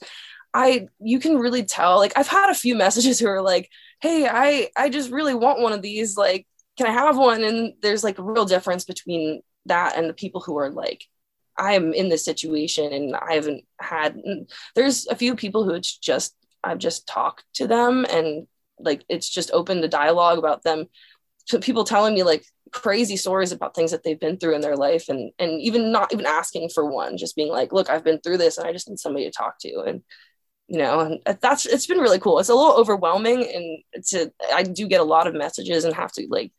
I 0.53 0.87
you 0.99 1.19
can 1.19 1.37
really 1.37 1.63
tell. 1.63 1.97
Like 1.97 2.13
I've 2.15 2.27
had 2.27 2.49
a 2.49 2.55
few 2.55 2.75
messages 2.85 3.19
who 3.19 3.27
are 3.27 3.41
like, 3.41 3.69
hey, 4.01 4.27
I 4.29 4.69
I 4.77 4.89
just 4.89 5.11
really 5.11 5.35
want 5.35 5.61
one 5.61 5.73
of 5.73 5.81
these, 5.81 6.15
like 6.15 6.47
can 6.77 6.87
I 6.87 6.93
have 6.93 7.17
one? 7.17 7.43
And 7.43 7.73
there's 7.81 8.03
like 8.03 8.17
a 8.17 8.23
real 8.23 8.45
difference 8.45 8.85
between 8.85 9.41
that 9.65 9.97
and 9.97 10.09
the 10.09 10.13
people 10.13 10.41
who 10.41 10.57
are 10.57 10.69
like 10.69 11.05
i'm 11.57 11.93
in 11.93 12.09
this 12.09 12.25
situation 12.25 12.91
and 12.93 13.15
i 13.15 13.33
haven't 13.33 13.63
had 13.79 14.19
there's 14.75 15.07
a 15.07 15.15
few 15.15 15.35
people 15.35 15.63
who 15.63 15.71
it's 15.71 15.97
just 15.97 16.35
i've 16.63 16.79
just 16.79 17.07
talked 17.07 17.43
to 17.53 17.67
them 17.67 18.05
and 18.09 18.47
like 18.83 19.03
it's 19.09 19.29
just 19.29 19.51
opened 19.51 19.83
the 19.83 19.87
dialogue 19.87 20.37
about 20.37 20.63
them. 20.63 20.85
So 21.45 21.59
people 21.59 21.83
telling 21.83 22.13
me 22.13 22.23
like 22.23 22.45
crazy 22.71 23.17
stories 23.17 23.51
about 23.51 23.75
things 23.75 23.91
that 23.91 24.03
they've 24.03 24.19
been 24.19 24.37
through 24.37 24.55
in 24.55 24.61
their 24.61 24.77
life 24.77 25.09
and 25.09 25.31
and 25.39 25.59
even 25.61 25.91
not 25.91 26.13
even 26.13 26.25
asking 26.25 26.69
for 26.69 26.85
one 26.85 27.17
just 27.17 27.35
being 27.35 27.49
like 27.51 27.73
look 27.73 27.89
i've 27.89 28.03
been 28.05 28.19
through 28.21 28.37
this 28.37 28.57
and 28.57 28.65
i 28.65 28.71
just 28.71 28.89
need 28.89 28.99
somebody 28.99 29.25
to 29.25 29.31
talk 29.31 29.55
to. 29.59 29.81
And 29.81 30.01
you 30.67 30.77
know 30.77 30.99
and 31.01 31.37
that's 31.41 31.65
it's 31.65 31.87
been 31.87 31.99
really 31.99 32.19
cool. 32.19 32.39
It's 32.39 32.49
a 32.49 32.55
little 32.55 32.73
overwhelming 32.75 33.43
and 33.53 33.83
it's 33.93 34.13
a, 34.13 34.31
i 34.53 34.63
do 34.63 34.87
get 34.87 35.01
a 35.01 35.05
lot 35.05 35.27
of 35.27 35.35
messages 35.35 35.83
and 35.83 35.93
have 35.93 36.11
to 36.13 36.27
like 36.29 36.51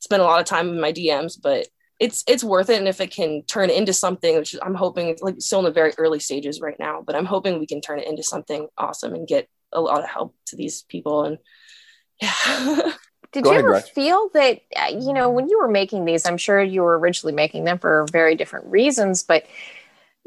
spend 0.00 0.22
a 0.22 0.24
lot 0.24 0.40
of 0.40 0.46
time 0.46 0.68
in 0.68 0.80
my 0.80 0.92
dms 0.92 1.36
but 1.42 1.66
it's 2.00 2.24
it's 2.28 2.44
worth 2.44 2.70
it. 2.70 2.78
And 2.78 2.88
if 2.88 3.00
it 3.00 3.10
can 3.10 3.42
turn 3.42 3.70
into 3.70 3.92
something 3.92 4.36
which 4.36 4.54
i'm 4.62 4.74
hoping 4.74 5.16
like 5.20 5.36
still 5.38 5.60
in 5.60 5.64
the 5.64 5.70
very 5.70 5.92
early 5.98 6.20
stages 6.20 6.60
right 6.60 6.78
now 6.78 7.02
but 7.04 7.16
i'm 7.16 7.24
hoping 7.24 7.58
we 7.58 7.66
can 7.66 7.80
turn 7.80 7.98
it 7.98 8.06
into 8.06 8.22
something 8.22 8.68
awesome 8.78 9.14
and 9.14 9.26
get 9.26 9.48
a 9.72 9.80
lot 9.80 10.02
of 10.02 10.08
help 10.08 10.34
to 10.46 10.56
these 10.56 10.82
people. 10.82 11.24
And 11.24 11.38
yeah. 12.22 12.92
Did 13.32 13.44
Go 13.44 13.50
you 13.50 13.56
ahead, 13.56 13.64
ever 13.64 13.72
Gretch. 13.72 13.92
feel 13.92 14.30
that 14.32 14.60
uh, 14.74 14.86
you 14.88 15.12
know 15.12 15.28
when 15.28 15.50
you 15.50 15.58
were 15.58 15.68
making 15.68 16.06
these 16.06 16.24
i'm 16.24 16.38
sure 16.38 16.62
you 16.62 16.80
were 16.80 16.98
originally 16.98 17.34
making 17.34 17.64
them 17.64 17.78
for 17.78 18.06
very 18.10 18.34
different 18.34 18.64
reasons 18.64 19.22
but 19.22 19.44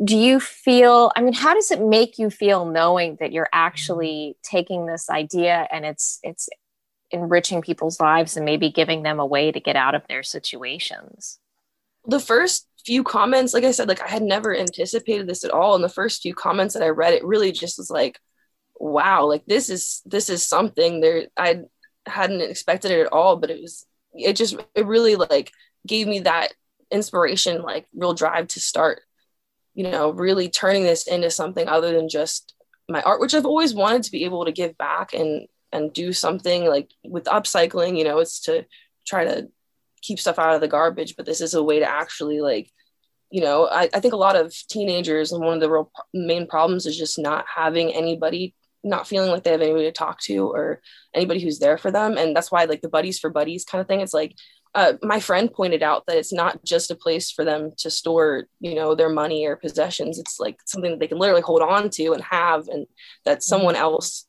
do 0.03 0.15
you 0.15 0.39
feel 0.39 1.11
i 1.15 1.21
mean 1.21 1.33
how 1.33 1.55
does 1.55 1.71
it 1.71 1.81
make 1.81 2.19
you 2.19 2.29
feel 2.29 2.63
knowing 2.63 3.17
that 3.19 3.31
you're 3.31 3.49
actually 3.51 4.37
taking 4.43 4.85
this 4.85 5.09
idea 5.09 5.67
and 5.71 5.83
it's 5.83 6.19
it's 6.21 6.47
enriching 7.09 7.63
people's 7.63 7.99
lives 7.99 8.37
and 8.37 8.45
maybe 8.45 8.69
giving 8.69 9.01
them 9.01 9.19
a 9.19 9.25
way 9.25 9.51
to 9.51 9.59
get 9.59 9.75
out 9.75 9.95
of 9.95 10.03
their 10.07 10.21
situations 10.21 11.39
the 12.05 12.19
first 12.19 12.67
few 12.85 13.03
comments, 13.03 13.53
like 13.53 13.63
I 13.63 13.71
said, 13.71 13.87
like 13.87 14.01
I 14.01 14.07
had 14.07 14.23
never 14.23 14.55
anticipated 14.55 15.27
this 15.27 15.43
at 15.43 15.51
all. 15.51 15.75
And 15.75 15.83
the 15.83 15.89
first 15.89 16.21
few 16.21 16.33
comments 16.33 16.73
that 16.73 16.83
I 16.83 16.89
read, 16.89 17.13
it 17.13 17.23
really 17.23 17.51
just 17.51 17.77
was 17.77 17.89
like, 17.89 18.19
wow, 18.75 19.25
like 19.25 19.45
this 19.45 19.69
is 19.69 20.01
this 20.05 20.29
is 20.29 20.47
something 20.47 21.01
there 21.01 21.27
I 21.37 21.61
hadn't 22.05 22.41
expected 22.41 22.91
it 22.91 23.01
at 23.01 23.13
all, 23.13 23.37
but 23.37 23.51
it 23.51 23.61
was 23.61 23.85
it 24.13 24.35
just 24.35 24.55
it 24.75 24.85
really 24.85 25.15
like 25.15 25.51
gave 25.85 26.07
me 26.07 26.21
that 26.21 26.53
inspiration, 26.89 27.61
like 27.61 27.87
real 27.95 28.13
drive 28.13 28.47
to 28.49 28.59
start, 28.59 29.01
you 29.73 29.89
know, 29.89 30.11
really 30.11 30.49
turning 30.49 30.83
this 30.83 31.07
into 31.07 31.29
something 31.29 31.67
other 31.67 31.93
than 31.95 32.09
just 32.09 32.55
my 32.89 33.01
art, 33.03 33.21
which 33.21 33.33
I've 33.33 33.45
always 33.45 33.73
wanted 33.73 34.03
to 34.03 34.11
be 34.11 34.25
able 34.25 34.45
to 34.45 34.51
give 34.51 34.77
back 34.77 35.13
and 35.13 35.47
and 35.71 35.93
do 35.93 36.11
something 36.11 36.65
like 36.65 36.91
with 37.03 37.25
upcycling, 37.25 37.97
you 37.97 38.03
know, 38.03 38.19
it's 38.19 38.41
to 38.41 38.65
try 39.05 39.23
to 39.23 39.49
keep 40.01 40.19
stuff 40.19 40.39
out 40.39 40.55
of 40.55 40.61
the 40.61 40.67
garbage, 40.67 41.15
but 41.15 41.25
this 41.25 41.41
is 41.41 41.53
a 41.53 41.63
way 41.63 41.79
to 41.79 41.89
actually 41.89 42.41
like, 42.41 42.71
you 43.29 43.41
know, 43.41 43.67
I, 43.67 43.89
I 43.93 43.99
think 43.99 44.13
a 44.13 44.17
lot 44.17 44.35
of 44.35 44.53
teenagers 44.69 45.31
and 45.31 45.43
one 45.43 45.55
of 45.55 45.61
the 45.61 45.71
real 45.71 45.91
main 46.13 46.47
problems 46.47 46.85
is 46.85 46.97
just 46.97 47.17
not 47.17 47.45
having 47.53 47.93
anybody, 47.93 48.53
not 48.83 49.07
feeling 49.07 49.31
like 49.31 49.43
they 49.43 49.51
have 49.51 49.61
anybody 49.61 49.85
to 49.85 49.91
talk 49.91 50.19
to 50.21 50.47
or 50.49 50.81
anybody 51.13 51.41
who's 51.41 51.59
there 51.59 51.77
for 51.77 51.91
them. 51.91 52.17
And 52.17 52.35
that's 52.35 52.51
why 52.51 52.65
like 52.65 52.81
the 52.81 52.89
buddies 52.89 53.19
for 53.19 53.29
buddies 53.29 53.63
kind 53.63 53.81
of 53.81 53.87
thing, 53.87 54.01
it's 54.01 54.13
like 54.13 54.35
uh, 54.73 54.93
my 55.01 55.19
friend 55.19 55.51
pointed 55.51 55.83
out 55.83 56.05
that 56.05 56.17
it's 56.17 56.31
not 56.31 56.63
just 56.63 56.91
a 56.91 56.95
place 56.95 57.29
for 57.29 57.43
them 57.43 57.71
to 57.77 57.89
store, 57.89 58.45
you 58.59 58.73
know, 58.73 58.95
their 58.95 59.09
money 59.09 59.45
or 59.45 59.55
possessions. 59.57 60.17
It's 60.17 60.39
like 60.39 60.59
something 60.65 60.91
that 60.91 60.99
they 60.99 61.07
can 61.07 61.19
literally 61.19 61.41
hold 61.41 61.61
on 61.61 61.89
to 61.91 62.13
and 62.13 62.23
have, 62.23 62.67
and 62.69 62.87
that 63.25 63.39
mm-hmm. 63.39 63.41
someone 63.41 63.75
else 63.75 64.27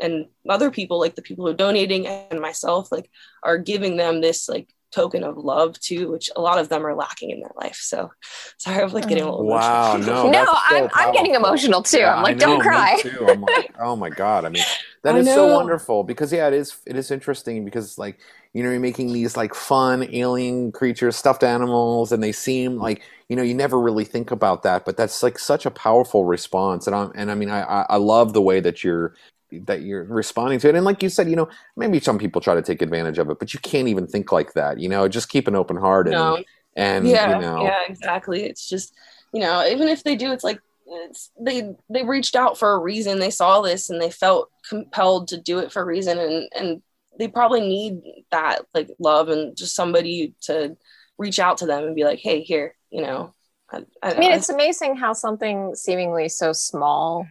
and 0.00 0.26
other 0.48 0.72
people, 0.72 0.98
like 0.98 1.14
the 1.14 1.22
people 1.22 1.44
who 1.44 1.52
are 1.52 1.56
donating 1.56 2.08
and 2.08 2.40
myself, 2.40 2.90
like 2.90 3.08
are 3.44 3.58
giving 3.58 3.96
them 3.96 4.20
this 4.20 4.48
like 4.48 4.68
token 4.94 5.24
of 5.24 5.36
love 5.36 5.78
too, 5.80 6.10
which 6.10 6.30
a 6.36 6.40
lot 6.40 6.58
of 6.58 6.68
them 6.68 6.86
are 6.86 6.94
lacking 6.94 7.30
in 7.30 7.40
their 7.40 7.50
life. 7.56 7.76
So 7.76 8.10
sorry, 8.58 8.82
I'm 8.82 8.92
like 8.92 9.08
getting 9.08 9.24
oh. 9.24 9.30
a 9.30 9.30
little 9.30 9.46
wow. 9.46 9.96
Emotional. 9.96 10.24
No, 10.34 10.44
no, 10.44 10.54
I'm, 10.70 10.88
I'm 10.94 11.12
getting 11.12 11.34
emotional 11.34 11.82
too. 11.82 11.98
Yeah, 11.98 12.14
I'm 12.14 12.22
like, 12.22 12.36
know, 12.36 12.46
don't 12.46 12.60
cry. 12.60 13.00
I'm 13.26 13.40
like, 13.40 13.74
oh 13.80 13.96
my 13.96 14.10
god. 14.10 14.44
I 14.44 14.48
mean, 14.48 14.62
that 15.02 15.16
I 15.16 15.18
is 15.18 15.26
know. 15.26 15.34
so 15.34 15.54
wonderful 15.54 16.04
because 16.04 16.32
yeah, 16.32 16.46
it 16.48 16.54
is. 16.54 16.76
It 16.86 16.96
is 16.96 17.10
interesting 17.10 17.64
because 17.64 17.98
like 17.98 18.20
you 18.52 18.62
know 18.62 18.70
you're 18.70 18.80
making 18.80 19.12
these 19.12 19.36
like 19.36 19.54
fun 19.54 20.08
alien 20.14 20.72
creatures, 20.72 21.16
stuffed 21.16 21.42
animals, 21.42 22.12
and 22.12 22.22
they 22.22 22.32
seem 22.32 22.76
like 22.76 23.02
you 23.28 23.36
know 23.36 23.42
you 23.42 23.54
never 23.54 23.80
really 23.80 24.04
think 24.04 24.30
about 24.30 24.62
that, 24.62 24.84
but 24.84 24.96
that's 24.96 25.22
like 25.22 25.38
such 25.38 25.66
a 25.66 25.70
powerful 25.70 26.24
response. 26.24 26.86
And 26.86 26.94
I'm 26.94 27.12
and 27.14 27.30
I 27.30 27.34
mean 27.34 27.50
I 27.50 27.84
I 27.88 27.96
love 27.96 28.32
the 28.32 28.42
way 28.42 28.60
that 28.60 28.84
you're 28.84 29.14
that 29.60 29.82
you're 29.82 30.04
responding 30.04 30.58
to 30.60 30.68
it. 30.68 30.74
And 30.74 30.84
like 30.84 31.02
you 31.02 31.08
said, 31.08 31.28
you 31.28 31.36
know, 31.36 31.48
maybe 31.76 32.00
some 32.00 32.18
people 32.18 32.40
try 32.40 32.54
to 32.54 32.62
take 32.62 32.82
advantage 32.82 33.18
of 33.18 33.30
it, 33.30 33.38
but 33.38 33.54
you 33.54 33.60
can't 33.60 33.88
even 33.88 34.06
think 34.06 34.32
like 34.32 34.54
that. 34.54 34.78
You 34.78 34.88
know, 34.88 35.08
just 35.08 35.28
keep 35.28 35.48
an 35.48 35.54
open 35.54 35.76
heart 35.76 36.06
and 36.06 36.14
no. 36.14 36.42
and 36.76 37.06
yeah, 37.06 37.34
you 37.34 37.40
know. 37.40 37.62
yeah, 37.62 37.80
exactly. 37.88 38.44
It's 38.44 38.68
just 38.68 38.94
you 39.32 39.40
know, 39.40 39.66
even 39.66 39.88
if 39.88 40.04
they 40.04 40.16
do, 40.16 40.32
it's 40.32 40.44
like 40.44 40.60
it's, 40.86 41.30
they 41.40 41.74
they 41.90 42.04
reached 42.04 42.36
out 42.36 42.58
for 42.58 42.72
a 42.72 42.78
reason. 42.78 43.18
They 43.18 43.30
saw 43.30 43.60
this 43.60 43.90
and 43.90 44.00
they 44.00 44.10
felt 44.10 44.50
compelled 44.68 45.28
to 45.28 45.40
do 45.40 45.58
it 45.58 45.72
for 45.72 45.82
a 45.82 45.86
reason, 45.86 46.18
and 46.18 46.48
and 46.56 46.82
they 47.18 47.28
probably 47.28 47.60
need 47.60 48.00
that 48.30 48.62
like 48.74 48.90
love 48.98 49.28
and 49.28 49.56
just 49.56 49.74
somebody 49.74 50.34
to 50.42 50.76
reach 51.18 51.38
out 51.38 51.58
to 51.58 51.66
them 51.66 51.84
and 51.84 51.94
be 51.94 52.04
like, 52.04 52.18
hey, 52.18 52.40
here, 52.40 52.74
you 52.90 53.02
know. 53.02 53.34
I, 53.70 53.78
I, 54.02 54.14
I 54.14 54.18
mean, 54.18 54.32
it's 54.32 54.50
amazing 54.50 54.96
how 54.96 55.14
something 55.14 55.74
seemingly 55.74 56.28
so 56.28 56.52
small 56.52 57.26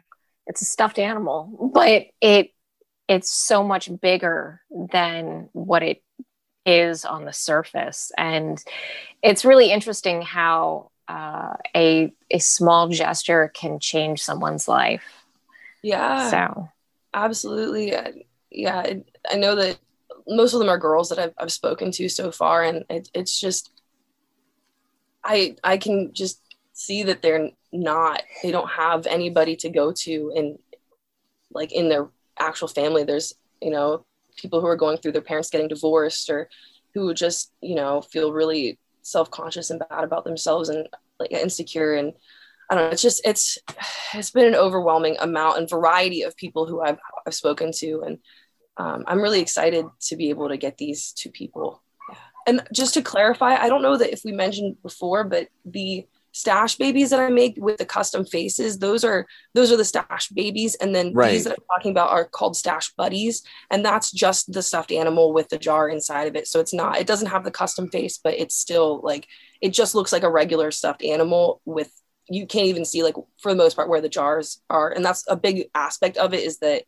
it's 0.47 0.61
a 0.61 0.65
stuffed 0.65 0.99
animal, 0.99 1.71
but 1.73 2.05
it 2.21 2.51
it's 3.07 3.31
so 3.31 3.63
much 3.63 3.89
bigger 4.01 4.61
than 4.91 5.49
what 5.53 5.83
it 5.83 6.01
is 6.65 7.05
on 7.05 7.25
the 7.25 7.33
surface, 7.33 8.11
and 8.17 8.63
it's 9.21 9.45
really 9.45 9.71
interesting 9.71 10.21
how 10.21 10.91
uh, 11.07 11.53
a 11.75 12.13
a 12.31 12.39
small 12.39 12.87
gesture 12.89 13.51
can 13.53 13.79
change 13.79 14.21
someone's 14.21 14.67
life. 14.67 15.03
Yeah. 15.81 16.29
So 16.29 16.69
absolutely, 17.13 17.93
yeah. 18.51 18.93
I 19.29 19.35
know 19.35 19.55
that 19.55 19.77
most 20.27 20.53
of 20.53 20.59
them 20.59 20.69
are 20.69 20.77
girls 20.77 21.09
that 21.09 21.19
I've, 21.19 21.33
I've 21.37 21.51
spoken 21.51 21.91
to 21.91 22.07
so 22.09 22.31
far, 22.31 22.63
and 22.63 22.85
it, 22.89 23.09
it's 23.13 23.39
just 23.39 23.71
I 25.23 25.55
I 25.63 25.77
can 25.77 26.13
just 26.13 26.39
see 26.73 27.03
that 27.03 27.21
they're 27.21 27.51
not 27.73 28.21
they 28.41 28.51
don't 28.51 28.69
have 28.69 29.07
anybody 29.07 29.55
to 29.55 29.69
go 29.69 29.91
to 29.91 30.31
and 30.35 30.59
like 31.51 31.71
in 31.71 31.89
their 31.89 32.07
actual 32.39 32.67
family 32.67 33.03
there's 33.03 33.33
you 33.61 33.71
know 33.71 34.05
people 34.35 34.61
who 34.61 34.67
are 34.67 34.75
going 34.75 34.97
through 34.97 35.11
their 35.11 35.21
parents 35.21 35.49
getting 35.49 35.67
divorced 35.67 36.29
or 36.29 36.49
who 36.93 37.13
just 37.13 37.51
you 37.61 37.75
know 37.75 38.01
feel 38.01 38.31
really 38.31 38.77
self-conscious 39.01 39.69
and 39.69 39.83
bad 39.89 40.03
about 40.03 40.23
themselves 40.23 40.69
and 40.69 40.87
like 41.19 41.31
insecure 41.31 41.95
and 41.95 42.13
I 42.69 42.75
don't 42.75 42.85
know. 42.85 42.91
It's 42.91 43.01
just 43.01 43.21
it's 43.25 43.57
it's 44.13 44.31
been 44.31 44.47
an 44.47 44.55
overwhelming 44.55 45.17
amount 45.19 45.57
and 45.57 45.69
variety 45.69 46.23
of 46.23 46.37
people 46.37 46.65
who 46.65 46.81
I've 46.81 46.97
I've 47.27 47.33
spoken 47.33 47.71
to, 47.73 48.01
and 48.01 48.19
um, 48.77 49.03
I'm 49.05 49.21
really 49.21 49.41
excited 49.41 49.85
to 50.07 50.15
be 50.15 50.29
able 50.29 50.49
to 50.49 50.57
get 50.57 50.77
these 50.77 51.11
to 51.17 51.29
people. 51.29 51.81
And 52.47 52.63
just 52.73 52.93
to 52.95 53.01
clarify, 53.01 53.55
I 53.55 53.69
don't 53.69 53.81
know 53.81 53.97
that 53.97 54.11
if 54.11 54.23
we 54.25 54.31
mentioned 54.31 54.81
before, 54.81 55.23
but 55.23 55.49
the 55.65 56.07
stash 56.33 56.75
babies 56.75 57.11
that 57.11 57.19
I 57.19 57.29
make 57.29 57.55
with 57.57 57.77
the 57.77 57.85
custom 57.85 58.25
faces, 58.25 58.79
those 58.79 59.03
are 59.03 59.25
those 59.53 59.71
are 59.71 59.77
the 59.77 59.85
stash 59.85 60.27
babies. 60.29 60.75
And 60.75 60.93
then 60.93 61.13
right. 61.13 61.31
these 61.31 61.45
that 61.45 61.51
I'm 61.53 61.65
talking 61.77 61.91
about 61.91 62.09
are 62.09 62.25
called 62.25 62.57
stash 62.57 62.91
buddies. 62.95 63.43
And 63.71 63.85
that's 63.85 64.11
just 64.11 64.51
the 64.51 64.63
stuffed 64.63 64.91
animal 64.91 65.31
with 65.31 65.47
the 65.49 65.59
jar 65.59 65.87
inside 65.87 66.27
of 66.27 66.35
it. 66.35 66.47
So 66.47 66.59
it's 66.59 66.73
not, 66.73 66.97
it 66.97 67.07
doesn't 67.07 67.29
have 67.29 67.43
the 67.43 67.51
custom 67.51 67.87
face, 67.89 68.19
but 68.21 68.33
it's 68.33 68.55
still 68.55 68.99
like 69.03 69.27
it 69.61 69.69
just 69.69 69.95
looks 69.95 70.11
like 70.11 70.23
a 70.23 70.31
regular 70.31 70.71
stuffed 70.71 71.03
animal 71.03 71.61
with 71.65 71.91
you 72.27 72.47
can't 72.47 72.67
even 72.67 72.85
see 72.85 73.03
like 73.03 73.15
for 73.39 73.51
the 73.51 73.57
most 73.57 73.75
part 73.75 73.89
where 73.89 74.01
the 74.01 74.09
jars 74.09 74.61
are. 74.69 74.91
And 74.91 75.05
that's 75.05 75.23
a 75.29 75.35
big 75.35 75.69
aspect 75.75 76.17
of 76.17 76.33
it 76.33 76.43
is 76.43 76.59
that, 76.59 76.83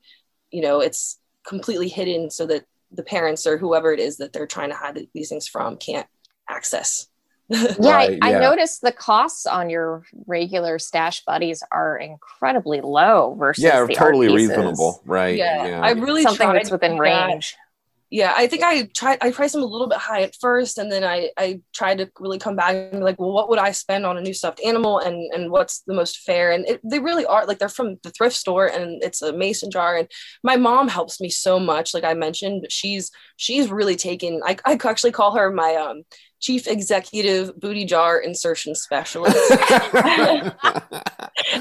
you 0.49 0.61
know, 0.61 0.79
it's 0.79 1.19
completely 1.45 1.87
hidden 1.87 2.31
so 2.31 2.47
that 2.47 2.65
the 2.91 3.03
parents 3.03 3.45
or 3.45 3.57
whoever 3.57 3.93
it 3.93 3.99
is 3.99 4.17
that 4.17 4.33
they're 4.33 4.47
trying 4.47 4.69
to 4.69 4.75
hide 4.75 5.07
these 5.13 5.29
things 5.29 5.47
from 5.47 5.77
can't 5.77 6.07
access 6.49 7.07
yeah, 7.49 7.75
right, 7.79 8.17
I, 8.21 8.31
yeah, 8.31 8.37
I, 8.37 8.41
noticed 8.41 8.81
the 8.81 8.91
costs 8.91 9.45
on 9.45 9.69
your 9.69 10.03
regular 10.25 10.79
stash 10.79 11.23
buddies 11.25 11.61
are 11.71 11.95
incredibly 11.97 12.81
low 12.81 13.35
versus 13.35 13.63
yeah, 13.63 13.85
totally 13.93 14.33
reasonable, 14.33 15.01
right? 15.05 15.37
Yeah, 15.37 15.67
yeah. 15.67 15.81
I 15.81 15.91
really 15.91 16.23
something 16.23 16.53
that's 16.53 16.71
within 16.71 16.97
range. 16.97 17.55
Yeah, 18.11 18.33
I 18.35 18.47
think 18.47 18.63
I 18.63 18.83
tried. 18.83 19.17
I 19.21 19.31
priced 19.31 19.53
them 19.53 19.63
a 19.63 19.65
little 19.65 19.87
bit 19.87 19.97
high 19.97 20.21
at 20.21 20.35
first, 20.39 20.77
and 20.77 20.91
then 20.91 21.03
I 21.03 21.31
I 21.37 21.59
tried 21.73 21.97
to 21.97 22.09
really 22.19 22.37
come 22.37 22.55
back 22.55 22.73
and 22.73 22.91
be 22.91 22.97
like, 22.99 23.19
well, 23.19 23.31
what 23.31 23.49
would 23.49 23.59
I 23.59 23.71
spend 23.71 24.05
on 24.05 24.17
a 24.17 24.21
new 24.21 24.33
stuffed 24.33 24.61
animal, 24.63 24.99
and 24.99 25.31
and 25.33 25.51
what's 25.51 25.81
the 25.81 25.93
most 25.93 26.19
fair? 26.19 26.51
And 26.51 26.67
it, 26.67 26.79
they 26.83 26.99
really 26.99 27.25
are 27.25 27.45
like 27.45 27.59
they're 27.59 27.67
from 27.67 27.97
the 28.03 28.11
thrift 28.11 28.35
store, 28.35 28.67
and 28.67 29.03
it's 29.03 29.21
a 29.21 29.33
mason 29.33 29.69
jar. 29.69 29.97
And 29.97 30.07
my 30.43 30.55
mom 30.55 30.87
helps 30.87 31.19
me 31.19 31.29
so 31.29 31.59
much, 31.59 31.93
like 31.93 32.03
I 32.03 32.13
mentioned, 32.13 32.61
but 32.61 32.71
she's 32.71 33.11
she's 33.37 33.69
really 33.69 33.95
taken. 33.95 34.39
I 34.45 34.57
I 34.65 34.79
actually 34.85 35.11
call 35.11 35.35
her 35.35 35.51
my 35.51 35.75
um 35.75 36.03
chief 36.45 36.67
executive 36.67 37.59
booty 37.59 37.85
jar 37.85 38.19
insertion 38.19 38.75
specialist. 38.75 39.35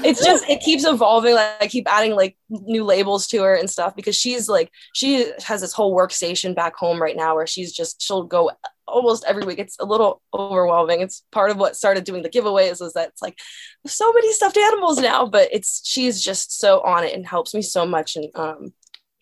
it's 0.03 0.23
just 0.23 0.47
it 0.47 0.59
keeps 0.59 0.85
evolving. 0.85 1.33
Like 1.33 1.55
I 1.59 1.67
keep 1.67 1.91
adding 1.91 2.11
like 2.11 2.37
new 2.49 2.83
labels 2.83 3.25
to 3.27 3.41
her 3.41 3.55
and 3.55 3.67
stuff 3.67 3.95
because 3.95 4.15
she's 4.15 4.47
like 4.47 4.71
she 4.93 5.31
has 5.43 5.61
this 5.61 5.73
whole 5.73 5.97
workstation 5.97 6.53
back 6.53 6.75
home 6.75 7.01
right 7.01 7.17
now 7.17 7.33
where 7.33 7.47
she's 7.47 7.73
just 7.73 7.99
she'll 7.99 8.25
go 8.25 8.51
almost 8.87 9.25
every 9.27 9.43
week. 9.43 9.57
It's 9.57 9.75
a 9.79 9.85
little 9.85 10.21
overwhelming. 10.31 11.01
It's 11.01 11.23
part 11.31 11.49
of 11.49 11.57
what 11.57 11.75
started 11.75 12.03
doing 12.03 12.21
the 12.21 12.29
giveaways 12.29 12.79
is 12.79 12.93
that 12.93 13.09
it's 13.09 13.23
like 13.23 13.39
so 13.87 14.13
many 14.13 14.31
stuffed 14.33 14.57
animals 14.57 14.99
now, 14.99 15.25
but 15.25 15.49
it's 15.51 15.81
she's 15.83 16.23
just 16.23 16.59
so 16.59 16.81
on 16.81 17.03
it 17.03 17.15
and 17.15 17.25
helps 17.25 17.55
me 17.55 17.63
so 17.63 17.87
much 17.87 18.17
and 18.17 18.29
um 18.35 18.71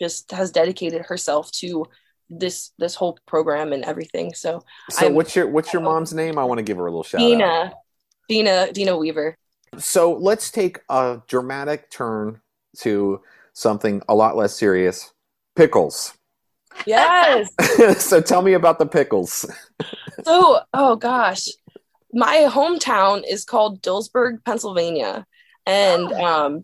just 0.02 0.30
has 0.32 0.52
dedicated 0.52 1.06
herself 1.06 1.50
to 1.52 1.86
this 2.30 2.72
this 2.78 2.96
whole 2.96 3.18
program 3.26 3.74
and 3.74 3.84
everything. 3.84 4.34
So, 4.34 4.64
so 4.90 5.08
I'm, 5.08 5.14
what's 5.16 5.36
your 5.36 5.48
what's 5.48 5.74
your 5.74 5.82
mom's 5.82 6.14
name? 6.14 6.38
I 6.38 6.44
want 6.44 6.60
to 6.60 6.64
give 6.64 6.78
her 6.78 6.86
a 6.86 6.92
little 6.92 7.04
shout 7.04 7.20
Dina, 7.20 7.46
out. 7.46 7.74
Dina, 8.28 8.72
Dina 8.72 8.98
Weaver. 8.98 9.38
So 9.78 10.14
let's 10.14 10.52
take 10.52 10.80
a 10.90 11.22
dramatic 11.28 11.90
turn 11.90 12.42
to 12.80 13.22
something 13.54 14.02
a 14.08 14.16
lot 14.16 14.36
less 14.36 14.56
serious. 14.56 15.12
Pickles. 15.56 16.14
Yes. 16.86 17.52
so 18.04 18.22
tell 18.22 18.42
me 18.42 18.54
about 18.54 18.80
the 18.80 18.86
pickles. 18.86 19.46
so, 20.24 20.60
oh 20.74 20.96
gosh, 20.96 21.48
my 22.12 22.48
hometown 22.50 23.24
is 23.28 23.46
called 23.46 23.82
Dillsburg, 23.82 24.44
Pennsylvania, 24.44 25.26
and 25.66 26.12
oh. 26.12 26.26
um, 26.26 26.64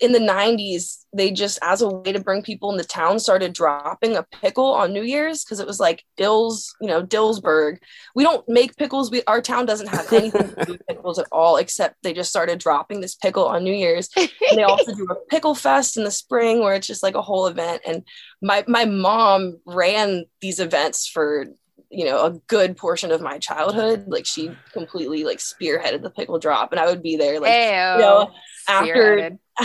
in 0.00 0.12
the 0.12 0.18
90s 0.18 1.04
they 1.12 1.30
just 1.30 1.58
as 1.62 1.80
a 1.80 1.88
way 1.88 2.12
to 2.12 2.18
bring 2.18 2.42
people 2.42 2.70
in 2.70 2.76
the 2.76 2.84
town 2.84 3.18
started 3.18 3.52
dropping 3.52 4.16
a 4.16 4.22
pickle 4.24 4.66
on 4.66 4.92
new 4.92 5.02
year's 5.02 5.44
because 5.44 5.60
it 5.60 5.66
was 5.66 5.78
like 5.78 6.04
dills 6.16 6.74
you 6.80 6.88
know 6.88 7.02
dillsburg. 7.02 7.78
We 8.14 8.24
don't 8.24 8.46
make 8.48 8.76
pickles. 8.76 9.10
We 9.10 9.22
our 9.26 9.40
town 9.40 9.66
doesn't 9.66 9.88
have 9.88 10.12
anything 10.12 10.48
to 10.54 10.64
do 10.64 10.72
with 10.72 10.86
pickles 10.86 11.18
at 11.18 11.28
all 11.30 11.56
except 11.56 12.02
they 12.02 12.12
just 12.12 12.30
started 12.30 12.58
dropping 12.58 13.00
this 13.00 13.14
pickle 13.14 13.46
on 13.46 13.64
new 13.64 13.72
year's. 13.72 14.08
And 14.16 14.58
they 14.58 14.64
also 14.64 14.94
do 14.94 15.06
a 15.10 15.16
pickle 15.30 15.54
fest 15.54 15.96
in 15.96 16.04
the 16.04 16.10
spring 16.10 16.60
where 16.60 16.74
it's 16.74 16.86
just 16.86 17.02
like 17.02 17.14
a 17.14 17.22
whole 17.22 17.46
event. 17.46 17.82
And 17.86 18.02
my 18.42 18.64
my 18.66 18.84
mom 18.84 19.58
ran 19.64 20.24
these 20.40 20.60
events 20.60 21.06
for 21.06 21.46
you 21.94 22.04
know 22.04 22.24
a 22.24 22.32
good 22.46 22.76
portion 22.76 23.10
of 23.10 23.20
my 23.20 23.38
childhood 23.38 24.04
like 24.08 24.26
she 24.26 24.50
completely 24.72 25.24
like 25.24 25.38
spearheaded 25.38 26.02
the 26.02 26.10
pickle 26.10 26.38
drop 26.38 26.72
and 26.72 26.80
i 26.80 26.86
would 26.86 27.02
be 27.02 27.16
there 27.16 27.40
like 27.40 27.52
Ayo. 27.52 27.94
you 27.96 28.00
know 28.02 28.30
after 28.68 29.38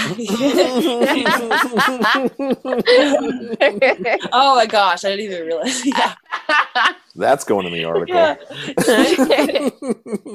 oh 4.32 4.56
my 4.56 4.68
gosh, 4.68 5.04
I 5.04 5.16
didn't 5.16 5.26
even 5.26 5.48
realize. 5.48 5.84
Yeah. 5.90 6.14
That's 7.16 7.44
going 7.44 7.66
in 7.66 7.74
the 7.74 7.86
article. 7.86 8.16
Yeah. 8.16 8.36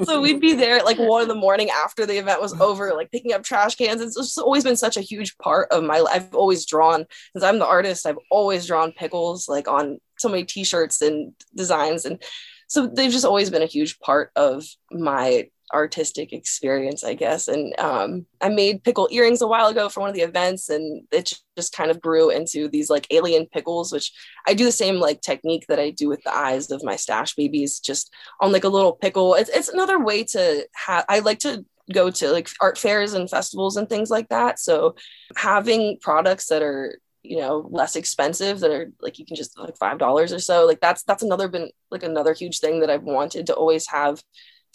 so 0.03 0.19
we'd 0.21 0.41
be 0.41 0.53
there 0.53 0.77
at 0.77 0.85
like 0.85 0.99
one 0.99 1.21
in 1.21 1.29
the 1.29 1.35
morning 1.35 1.69
after 1.69 2.05
the 2.05 2.17
event 2.17 2.41
was 2.41 2.59
over, 2.59 2.93
like 2.93 3.11
picking 3.11 3.31
up 3.31 3.43
trash 3.43 3.75
cans. 3.75 4.01
It's 4.01 4.15
just 4.15 4.37
always 4.37 4.65
been 4.65 4.75
such 4.75 4.97
a 4.97 5.01
huge 5.01 5.37
part 5.37 5.71
of 5.71 5.83
my 5.83 5.99
life. 5.99 6.13
I've 6.15 6.35
always 6.35 6.65
drawn, 6.65 7.05
since 7.31 7.43
I'm 7.43 7.59
the 7.59 7.65
artist, 7.65 8.05
I've 8.05 8.19
always 8.29 8.67
drawn 8.67 8.91
pickles 8.91 9.47
like 9.47 9.69
on 9.69 9.99
so 10.17 10.29
many 10.29 10.43
t-shirts 10.43 11.01
and 11.01 11.33
designs. 11.55 12.05
And 12.05 12.21
so 12.67 12.87
they've 12.87 13.11
just 13.11 13.25
always 13.25 13.49
been 13.49 13.61
a 13.61 13.67
huge 13.67 13.99
part 13.99 14.31
of 14.35 14.65
my 14.91 15.49
artistic 15.73 16.31
experience, 16.31 17.03
I 17.03 17.15
guess. 17.15 17.47
And 17.47 17.77
um, 17.79 18.25
I 18.39 18.49
made 18.49 18.83
pickle 18.83 19.07
earrings 19.11 19.41
a 19.41 19.47
while 19.47 19.67
ago 19.67 19.89
for 19.89 19.99
one 19.99 20.09
of 20.09 20.15
the 20.15 20.21
events, 20.21 20.69
and 20.69 21.03
it 21.11 21.33
just 21.57 21.73
kind 21.73 21.89
of 21.89 21.99
grew 21.99 22.29
into 22.29 22.67
these 22.67 22.89
like 22.89 23.07
alien 23.09 23.47
pickles, 23.47 23.91
which 23.91 24.11
I 24.47 24.53
do 24.53 24.65
the 24.65 24.71
same 24.71 24.97
like 24.97 25.21
technique 25.21 25.65
that 25.67 25.79
I 25.79 25.89
do 25.89 26.07
with 26.07 26.23
the 26.23 26.33
eyes 26.33 26.69
of 26.69 26.83
my 26.83 26.95
stash 26.95 27.33
babies, 27.35 27.79
just 27.79 28.13
on 28.39 28.51
like 28.51 28.63
a 28.63 28.69
little 28.69 28.93
pickle. 28.93 29.33
It's, 29.33 29.49
it's 29.49 29.69
another 29.69 29.99
way 29.99 30.23
to 30.25 30.67
have, 30.73 31.05
I 31.09 31.19
like 31.19 31.39
to 31.39 31.65
go 31.93 32.09
to 32.09 32.31
like 32.31 32.49
art 32.61 32.77
fairs 32.77 33.13
and 33.13 33.29
festivals 33.29 33.77
and 33.77 33.89
things 33.89 34.09
like 34.09 34.29
that. 34.29 34.59
So 34.59 34.95
having 35.35 35.97
products 35.99 36.47
that 36.47 36.61
are 36.61 36.99
you 37.25 37.37
know 37.37 37.67
less 37.71 37.95
expensive 37.95 38.59
that 38.59 38.71
are 38.71 38.91
like 39.01 39.19
you 39.19 39.25
can 39.25 39.35
just 39.35 39.57
like 39.57 39.77
five 39.77 39.97
dollars 39.97 40.31
or 40.31 40.39
so 40.39 40.65
like 40.65 40.79
that's 40.79 41.03
that's 41.03 41.23
another 41.23 41.47
been 41.47 41.69
like 41.91 42.03
another 42.03 42.33
huge 42.33 42.59
thing 42.59 42.79
that 42.79 42.89
i've 42.89 43.03
wanted 43.03 43.47
to 43.47 43.53
always 43.53 43.87
have 43.87 44.21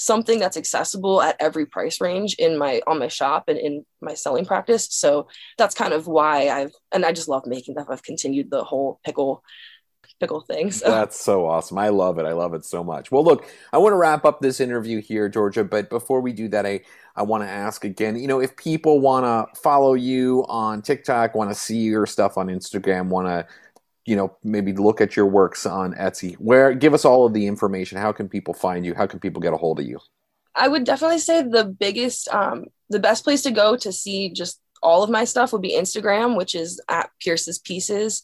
something 0.00 0.38
that's 0.38 0.56
accessible 0.56 1.20
at 1.20 1.36
every 1.40 1.66
price 1.66 2.00
range 2.00 2.34
in 2.38 2.56
my 2.56 2.80
on 2.86 2.98
my 2.98 3.08
shop 3.08 3.44
and 3.48 3.58
in 3.58 3.84
my 4.00 4.14
selling 4.14 4.46
practice. 4.46 4.88
So 4.90 5.28
that's 5.58 5.74
kind 5.74 5.92
of 5.92 6.06
why 6.06 6.48
i've 6.48 6.72
and 6.90 7.04
i 7.04 7.12
just 7.12 7.28
love 7.28 7.42
making 7.46 7.74
them 7.74 7.84
i've 7.90 8.02
continued 8.02 8.50
the 8.50 8.64
whole 8.64 8.98
pickle 9.04 9.44
pickle 10.20 10.40
thing 10.42 10.70
so. 10.70 10.90
that's 10.90 11.18
so 11.18 11.46
awesome 11.46 11.78
i 11.78 11.88
love 11.88 12.18
it 12.18 12.26
i 12.26 12.32
love 12.32 12.52
it 12.52 12.64
so 12.64 12.84
much 12.84 13.10
well 13.10 13.24
look 13.24 13.46
i 13.72 13.78
want 13.78 13.92
to 13.92 13.96
wrap 13.96 14.24
up 14.24 14.40
this 14.40 14.60
interview 14.60 15.00
here 15.00 15.28
georgia 15.28 15.64
but 15.64 15.88
before 15.88 16.20
we 16.20 16.32
do 16.32 16.46
that 16.48 16.66
i 16.66 16.80
I 17.16 17.22
want 17.22 17.42
to 17.42 17.48
ask 17.48 17.84
again, 17.84 18.16
you 18.16 18.26
know, 18.26 18.40
if 18.40 18.56
people 18.56 19.00
want 19.00 19.24
to 19.24 19.60
follow 19.60 19.94
you 19.94 20.44
on 20.48 20.82
TikTok, 20.82 21.34
want 21.34 21.50
to 21.50 21.54
see 21.54 21.78
your 21.78 22.06
stuff 22.06 22.38
on 22.38 22.48
Instagram, 22.48 23.08
want 23.08 23.26
to, 23.26 23.46
you 24.06 24.16
know, 24.16 24.36
maybe 24.42 24.72
look 24.72 25.00
at 25.00 25.16
your 25.16 25.26
works 25.26 25.66
on 25.66 25.92
Etsy, 25.94 26.34
where 26.36 26.72
give 26.72 26.94
us 26.94 27.04
all 27.04 27.26
of 27.26 27.34
the 27.34 27.46
information. 27.46 27.98
How 27.98 28.12
can 28.12 28.28
people 28.28 28.54
find 28.54 28.86
you? 28.86 28.94
How 28.94 29.06
can 29.06 29.20
people 29.20 29.42
get 29.42 29.52
a 29.52 29.56
hold 29.56 29.80
of 29.80 29.86
you? 29.86 29.98
I 30.54 30.68
would 30.68 30.84
definitely 30.84 31.18
say 31.18 31.42
the 31.42 31.64
biggest, 31.64 32.28
um, 32.28 32.66
the 32.88 32.98
best 32.98 33.24
place 33.24 33.42
to 33.42 33.50
go 33.50 33.76
to 33.76 33.92
see 33.92 34.30
just 34.30 34.60
all 34.82 35.02
of 35.02 35.10
my 35.10 35.24
stuff 35.24 35.52
would 35.52 35.62
be 35.62 35.76
Instagram, 35.76 36.36
which 36.36 36.54
is 36.54 36.80
at 36.88 37.10
Pearce's 37.22 37.58
Pieces. 37.58 38.22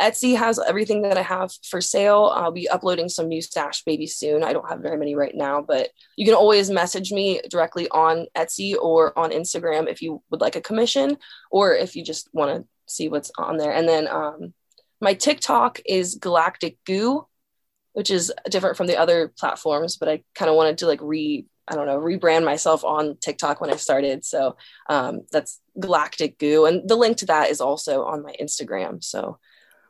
Etsy 0.00 0.36
has 0.36 0.58
everything 0.58 1.02
that 1.02 1.16
I 1.16 1.22
have 1.22 1.50
for 1.68 1.80
sale. 1.80 2.32
I'll 2.34 2.52
be 2.52 2.68
uploading 2.68 3.08
some 3.08 3.28
new 3.28 3.40
stash 3.40 3.82
babies 3.84 4.16
soon. 4.16 4.44
I 4.44 4.52
don't 4.52 4.68
have 4.68 4.80
very 4.80 4.98
many 4.98 5.14
right 5.14 5.34
now, 5.34 5.62
but 5.62 5.88
you 6.16 6.26
can 6.26 6.34
always 6.34 6.70
message 6.70 7.12
me 7.12 7.40
directly 7.48 7.88
on 7.88 8.26
Etsy 8.36 8.76
or 8.76 9.18
on 9.18 9.30
Instagram 9.30 9.88
if 9.88 10.02
you 10.02 10.22
would 10.30 10.40
like 10.40 10.56
a 10.56 10.60
commission 10.60 11.16
or 11.50 11.74
if 11.74 11.96
you 11.96 12.04
just 12.04 12.28
want 12.34 12.50
to 12.50 12.68
see 12.86 13.08
what's 13.08 13.30
on 13.38 13.56
there. 13.56 13.72
And 13.72 13.88
then 13.88 14.06
um, 14.06 14.52
my 15.00 15.14
TikTok 15.14 15.80
is 15.86 16.16
Galactic 16.16 16.78
Goo, 16.84 17.26
which 17.94 18.10
is 18.10 18.32
different 18.50 18.76
from 18.76 18.88
the 18.88 18.98
other 18.98 19.32
platforms, 19.38 19.96
but 19.96 20.08
I 20.08 20.24
kind 20.34 20.50
of 20.50 20.56
wanted 20.56 20.78
to 20.78 20.86
like 20.86 21.00
re 21.02 21.46
I 21.68 21.74
don't 21.74 21.86
know, 21.86 21.98
rebrand 21.98 22.44
myself 22.44 22.84
on 22.84 23.16
TikTok 23.16 23.60
when 23.60 23.70
I 23.70 23.76
started. 23.76 24.24
So 24.24 24.56
um, 24.88 25.22
that's 25.32 25.60
Galactic 25.78 26.38
Goo. 26.38 26.64
And 26.64 26.88
the 26.88 26.94
link 26.94 27.16
to 27.16 27.26
that 27.26 27.50
is 27.50 27.60
also 27.60 28.04
on 28.04 28.22
my 28.22 28.32
Instagram. 28.40 29.02
So 29.02 29.40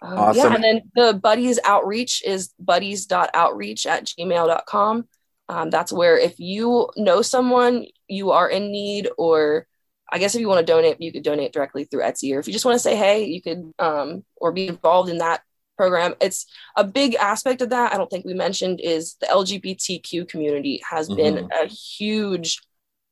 um, 0.03 0.19
awesome. 0.19 0.37
Yeah, 0.37 0.55
and 0.55 0.65
then 0.65 0.81
the 0.95 1.15
buddies 1.15 1.59
outreach 1.65 2.23
is 2.25 2.51
buddies.outreach 2.59 3.87
at 3.87 4.05
gmail.com. 4.05 5.09
Um, 5.49 5.71
that's 5.71 5.93
where 5.93 6.19
if 6.19 6.39
you 6.39 6.91
know 6.97 7.23
someone 7.23 7.87
you 8.09 8.33
are 8.33 8.49
in 8.49 8.71
need, 8.71 9.09
or 9.17 9.67
I 10.11 10.19
guess 10.19 10.35
if 10.35 10.41
you 10.41 10.49
want 10.49 10.67
to 10.67 10.73
donate, 10.73 11.01
you 11.01 11.13
could 11.13 11.23
donate 11.23 11.53
directly 11.53 11.85
through 11.85 12.03
Etsy, 12.03 12.35
or 12.35 12.39
if 12.39 12.47
you 12.47 12.53
just 12.53 12.65
want 12.65 12.75
to 12.75 12.81
say 12.81 12.97
hey, 12.97 13.25
you 13.25 13.41
could 13.41 13.73
um, 13.79 14.25
or 14.37 14.53
be 14.53 14.69
involved 14.69 15.09
in 15.09 15.19
that 15.19 15.43
program. 15.77 16.15
It's 16.21 16.47
a 16.75 16.85
big 16.85 17.15
aspect 17.15 17.61
of 17.63 17.71
that. 17.71 17.93
I 17.93 17.97
don't 17.97 18.11
think 18.11 18.25
we 18.25 18.35
mentioned 18.35 18.81
is 18.81 19.17
the 19.21 19.27
LGBTQ 19.27 20.29
community 20.29 20.83
has 20.89 21.09
mm-hmm. 21.09 21.17
been 21.17 21.51
a 21.53 21.67
huge 21.67 22.61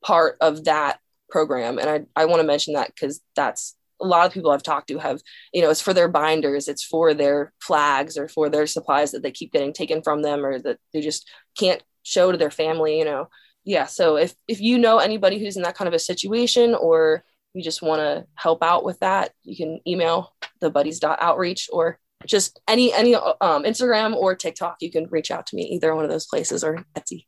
part 0.02 0.36
of 0.40 0.64
that 0.64 0.98
program, 1.30 1.78
and 1.78 1.88
I 1.88 2.20
I 2.20 2.24
want 2.26 2.40
to 2.40 2.46
mention 2.46 2.74
that 2.74 2.88
because 2.88 3.20
that's 3.36 3.76
a 4.00 4.06
lot 4.06 4.26
of 4.26 4.32
people 4.32 4.50
I've 4.50 4.62
talked 4.62 4.88
to 4.88 4.98
have, 4.98 5.20
you 5.52 5.62
know, 5.62 5.70
it's 5.70 5.80
for 5.80 5.94
their 5.94 6.08
binders, 6.08 6.68
it's 6.68 6.84
for 6.84 7.14
their 7.14 7.52
flags 7.60 8.16
or 8.18 8.28
for 8.28 8.48
their 8.48 8.66
supplies 8.66 9.12
that 9.12 9.22
they 9.22 9.30
keep 9.30 9.52
getting 9.52 9.72
taken 9.72 10.02
from 10.02 10.22
them 10.22 10.44
or 10.44 10.58
that 10.58 10.78
they 10.92 11.00
just 11.00 11.28
can't 11.58 11.82
show 12.02 12.32
to 12.32 12.38
their 12.38 12.50
family, 12.50 12.98
you 12.98 13.04
know. 13.04 13.28
Yeah. 13.64 13.86
So 13.86 14.16
if 14.16 14.34
if 14.46 14.60
you 14.60 14.78
know 14.78 14.98
anybody 14.98 15.38
who's 15.38 15.56
in 15.56 15.62
that 15.62 15.76
kind 15.76 15.88
of 15.88 15.94
a 15.94 15.98
situation 15.98 16.74
or 16.74 17.24
you 17.54 17.62
just 17.62 17.82
want 17.82 18.00
to 18.00 18.26
help 18.34 18.62
out 18.62 18.84
with 18.84 18.98
that, 19.00 19.32
you 19.42 19.56
can 19.56 19.80
email 19.86 20.34
the 20.60 20.70
buddies.outreach 20.70 21.68
or 21.72 21.98
just 22.26 22.60
any 22.68 22.92
any 22.92 23.14
um, 23.14 23.64
Instagram 23.64 24.14
or 24.14 24.34
TikTok, 24.34 24.76
you 24.80 24.90
can 24.90 25.06
reach 25.06 25.30
out 25.30 25.46
to 25.48 25.56
me 25.56 25.62
either 25.64 25.94
one 25.94 26.04
of 26.04 26.10
those 26.10 26.26
places 26.26 26.64
or 26.64 26.84
Etsy. 26.96 27.24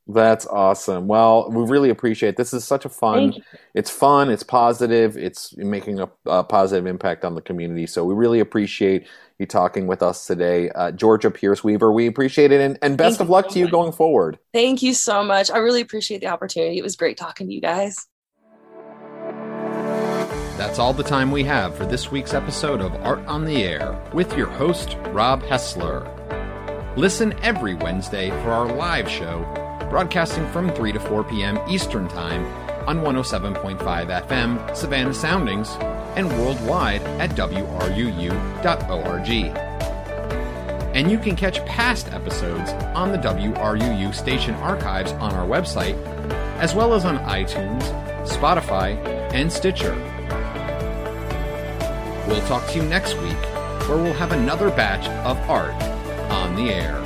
That's 0.06 0.46
awesome. 0.46 1.08
Well, 1.08 1.50
we 1.50 1.64
really 1.64 1.90
appreciate 1.90 2.30
it. 2.30 2.36
this. 2.36 2.52
Is 2.52 2.64
such 2.64 2.84
a 2.84 2.88
fun. 2.88 3.34
It's 3.74 3.90
fun. 3.90 4.30
It's 4.30 4.42
positive. 4.42 5.16
It's 5.16 5.56
making 5.56 6.00
a, 6.00 6.08
a, 6.26 6.44
positive 6.44 6.86
impact 6.86 7.24
on 7.24 7.34
the 7.34 7.40
community. 7.40 7.86
So 7.86 8.04
we 8.04 8.14
really 8.14 8.40
appreciate 8.40 9.06
you 9.38 9.46
talking 9.46 9.86
with 9.86 10.02
us 10.02 10.26
today, 10.26 10.68
uh, 10.70 10.90
Georgia 10.90 11.30
Pearce 11.30 11.64
Weaver. 11.64 11.92
We 11.92 12.06
appreciate 12.06 12.52
it, 12.52 12.60
and, 12.60 12.78
and 12.82 12.98
best 12.98 13.18
Thank 13.18 13.26
of 13.26 13.30
luck 13.30 13.46
so 13.46 13.54
to 13.54 13.58
you 13.60 13.70
going 13.70 13.92
forward. 13.92 14.38
Thank 14.52 14.82
you 14.82 14.94
so 14.94 15.22
much. 15.22 15.50
I 15.50 15.58
really 15.58 15.80
appreciate 15.80 16.20
the 16.20 16.26
opportunity. 16.26 16.78
It 16.78 16.82
was 16.82 16.96
great 16.96 17.16
talking 17.16 17.46
to 17.46 17.54
you 17.54 17.60
guys. 17.60 18.09
That's 20.60 20.78
all 20.78 20.92
the 20.92 21.02
time 21.02 21.30
we 21.30 21.42
have 21.44 21.74
for 21.74 21.86
this 21.86 22.10
week's 22.10 22.34
episode 22.34 22.82
of 22.82 22.94
Art 22.96 23.26
on 23.26 23.46
the 23.46 23.64
Air 23.64 23.98
with 24.12 24.36
your 24.36 24.46
host, 24.46 24.98
Rob 25.06 25.42
Hessler. 25.44 26.06
Listen 26.98 27.32
every 27.42 27.72
Wednesday 27.72 28.28
for 28.28 28.50
our 28.50 28.66
live 28.66 29.08
show, 29.08 29.40
broadcasting 29.88 30.46
from 30.48 30.68
3 30.74 30.92
to 30.92 31.00
4 31.00 31.24
p.m. 31.24 31.58
Eastern 31.66 32.08
Time 32.08 32.44
on 32.86 32.98
107.5 32.98 33.78
FM, 34.26 34.76
Savannah 34.76 35.14
Soundings, 35.14 35.70
and 36.14 36.28
worldwide 36.32 37.00
at 37.18 37.30
WRUU.org. 37.30 39.28
And 40.94 41.10
you 41.10 41.18
can 41.18 41.36
catch 41.36 41.64
past 41.64 42.12
episodes 42.12 42.72
on 42.94 43.12
the 43.12 43.18
WRUU 43.18 44.14
station 44.14 44.54
archives 44.56 45.12
on 45.12 45.32
our 45.32 45.46
website, 45.46 45.96
as 46.58 46.74
well 46.74 46.92
as 46.92 47.06
on 47.06 47.16
iTunes, 47.20 47.80
Spotify, 48.28 49.02
and 49.32 49.50
Stitcher. 49.50 50.19
We'll 52.30 52.46
talk 52.46 52.64
to 52.68 52.76
you 52.76 52.84
next 52.84 53.14
week, 53.16 53.36
where 53.88 53.98
we'll 53.98 54.12
have 54.12 54.30
another 54.30 54.70
batch 54.70 55.08
of 55.26 55.36
art 55.50 55.74
on 56.30 56.54
the 56.54 56.70
air. 56.70 56.99